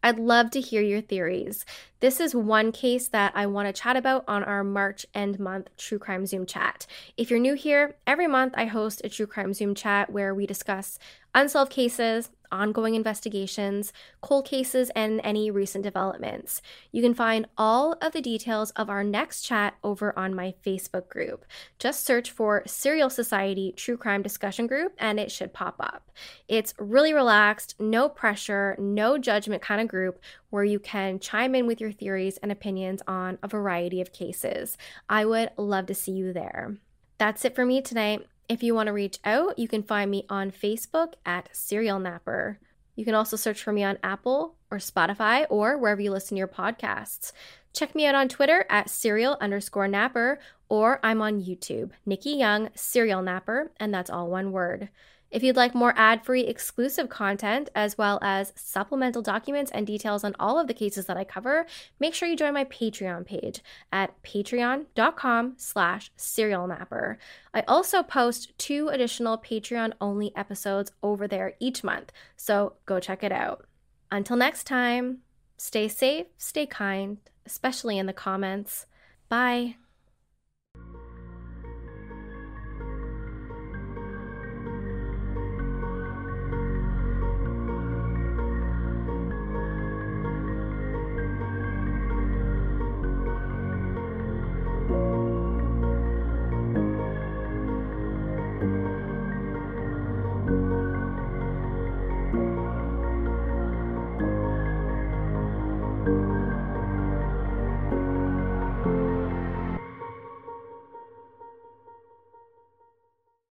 I'd 0.02 0.18
love 0.18 0.50
to 0.50 0.60
hear 0.60 0.82
your 0.82 1.00
theories. 1.00 1.64
This 2.00 2.20
is 2.20 2.34
one 2.34 2.72
case 2.72 3.08
that 3.08 3.32
I 3.34 3.46
want 3.46 3.68
to 3.74 3.82
chat 3.82 3.96
about 3.96 4.24
on 4.28 4.44
our 4.44 4.62
March 4.62 5.06
end 5.14 5.40
month 5.40 5.70
True 5.78 5.98
Crime 5.98 6.26
Zoom 6.26 6.44
chat. 6.44 6.86
If 7.16 7.30
you're 7.30 7.40
new 7.40 7.54
here, 7.54 7.94
every 8.06 8.26
month 8.26 8.52
I 8.58 8.66
host 8.66 9.00
a 9.02 9.08
True 9.08 9.26
Crime 9.26 9.54
Zoom 9.54 9.74
chat 9.74 10.10
where 10.10 10.34
we 10.34 10.46
discuss 10.46 10.98
unsolved 11.34 11.72
cases, 11.72 12.30
ongoing 12.54 12.94
investigations, 12.94 13.92
cold 14.20 14.46
cases, 14.46 14.90
and 14.94 15.20
any 15.24 15.50
recent 15.50 15.82
developments. 15.82 16.62
You 16.92 17.02
can 17.02 17.12
find 17.12 17.46
all 17.58 17.96
of 18.00 18.12
the 18.12 18.20
details 18.20 18.70
of 18.72 18.88
our 18.88 19.02
next 19.02 19.42
chat 19.42 19.74
over 19.82 20.16
on 20.16 20.34
my 20.34 20.54
Facebook 20.64 21.08
group. 21.08 21.44
Just 21.78 22.06
search 22.06 22.30
for 22.30 22.62
Serial 22.66 23.10
Society 23.10 23.74
True 23.76 23.96
Crime 23.96 24.22
Discussion 24.22 24.66
Group 24.66 24.94
and 24.98 25.18
it 25.18 25.32
should 25.32 25.52
pop 25.52 25.76
up. 25.80 26.10
It's 26.46 26.74
really 26.78 27.12
relaxed, 27.12 27.74
no 27.80 28.08
pressure, 28.08 28.76
no 28.78 29.18
judgment 29.18 29.60
kind 29.60 29.80
of 29.80 29.88
group 29.88 30.20
where 30.50 30.64
you 30.64 30.78
can 30.78 31.18
chime 31.18 31.54
in 31.54 31.66
with 31.66 31.80
your 31.80 31.92
theories 31.92 32.38
and 32.38 32.52
opinions 32.52 33.02
on 33.08 33.38
a 33.42 33.48
variety 33.48 34.00
of 34.00 34.12
cases. 34.12 34.78
I 35.08 35.24
would 35.24 35.50
love 35.56 35.86
to 35.86 35.94
see 35.94 36.12
you 36.12 36.32
there. 36.32 36.76
That's 37.18 37.44
it 37.44 37.54
for 37.54 37.64
me 37.64 37.80
tonight. 37.80 38.26
If 38.48 38.62
you 38.62 38.74
want 38.74 38.88
to 38.88 38.92
reach 38.92 39.18
out, 39.24 39.58
you 39.58 39.68
can 39.68 39.82
find 39.82 40.10
me 40.10 40.26
on 40.28 40.50
Facebook 40.50 41.14
at 41.24 41.48
Serial 41.52 41.98
Napper. 41.98 42.58
You 42.94 43.04
can 43.04 43.14
also 43.14 43.36
search 43.36 43.62
for 43.62 43.72
me 43.72 43.82
on 43.82 43.98
Apple 44.02 44.56
or 44.70 44.78
Spotify 44.78 45.46
or 45.48 45.78
wherever 45.78 46.00
you 46.00 46.10
listen 46.10 46.36
to 46.36 46.38
your 46.38 46.48
podcasts. 46.48 47.32
Check 47.72 47.94
me 47.94 48.06
out 48.06 48.14
on 48.14 48.28
Twitter 48.28 48.66
at 48.70 48.88
serial 48.88 49.36
underscore 49.40 49.88
napper, 49.88 50.38
or 50.68 51.00
I'm 51.02 51.20
on 51.20 51.42
YouTube, 51.42 51.90
Nikki 52.06 52.30
Young, 52.30 52.70
Serial 52.74 53.20
Napper, 53.20 53.72
and 53.78 53.92
that's 53.92 54.10
all 54.10 54.30
one 54.30 54.52
word. 54.52 54.90
If 55.34 55.42
you'd 55.42 55.56
like 55.56 55.74
more 55.74 55.92
ad 55.96 56.24
free 56.24 56.42
exclusive 56.42 57.08
content, 57.08 57.68
as 57.74 57.98
well 57.98 58.20
as 58.22 58.52
supplemental 58.54 59.20
documents 59.20 59.72
and 59.72 59.84
details 59.84 60.22
on 60.22 60.36
all 60.38 60.60
of 60.60 60.68
the 60.68 60.74
cases 60.74 61.06
that 61.06 61.16
I 61.16 61.24
cover, 61.24 61.66
make 61.98 62.14
sure 62.14 62.28
you 62.28 62.36
join 62.36 62.54
my 62.54 62.64
Patreon 62.66 63.26
page 63.26 63.60
at 63.90 64.22
patreon.com 64.22 65.54
slash 65.56 66.12
serialnapper. 66.16 67.16
I 67.52 67.62
also 67.66 68.04
post 68.04 68.56
two 68.58 68.86
additional 68.90 69.36
Patreon 69.36 69.94
only 70.00 70.30
episodes 70.36 70.92
over 71.02 71.26
there 71.26 71.54
each 71.58 71.82
month, 71.82 72.12
so 72.36 72.74
go 72.86 73.00
check 73.00 73.24
it 73.24 73.32
out. 73.32 73.66
Until 74.12 74.36
next 74.36 74.68
time, 74.68 75.18
stay 75.56 75.88
safe, 75.88 76.26
stay 76.38 76.66
kind, 76.66 77.18
especially 77.44 77.98
in 77.98 78.06
the 78.06 78.12
comments. 78.12 78.86
Bye. 79.28 79.74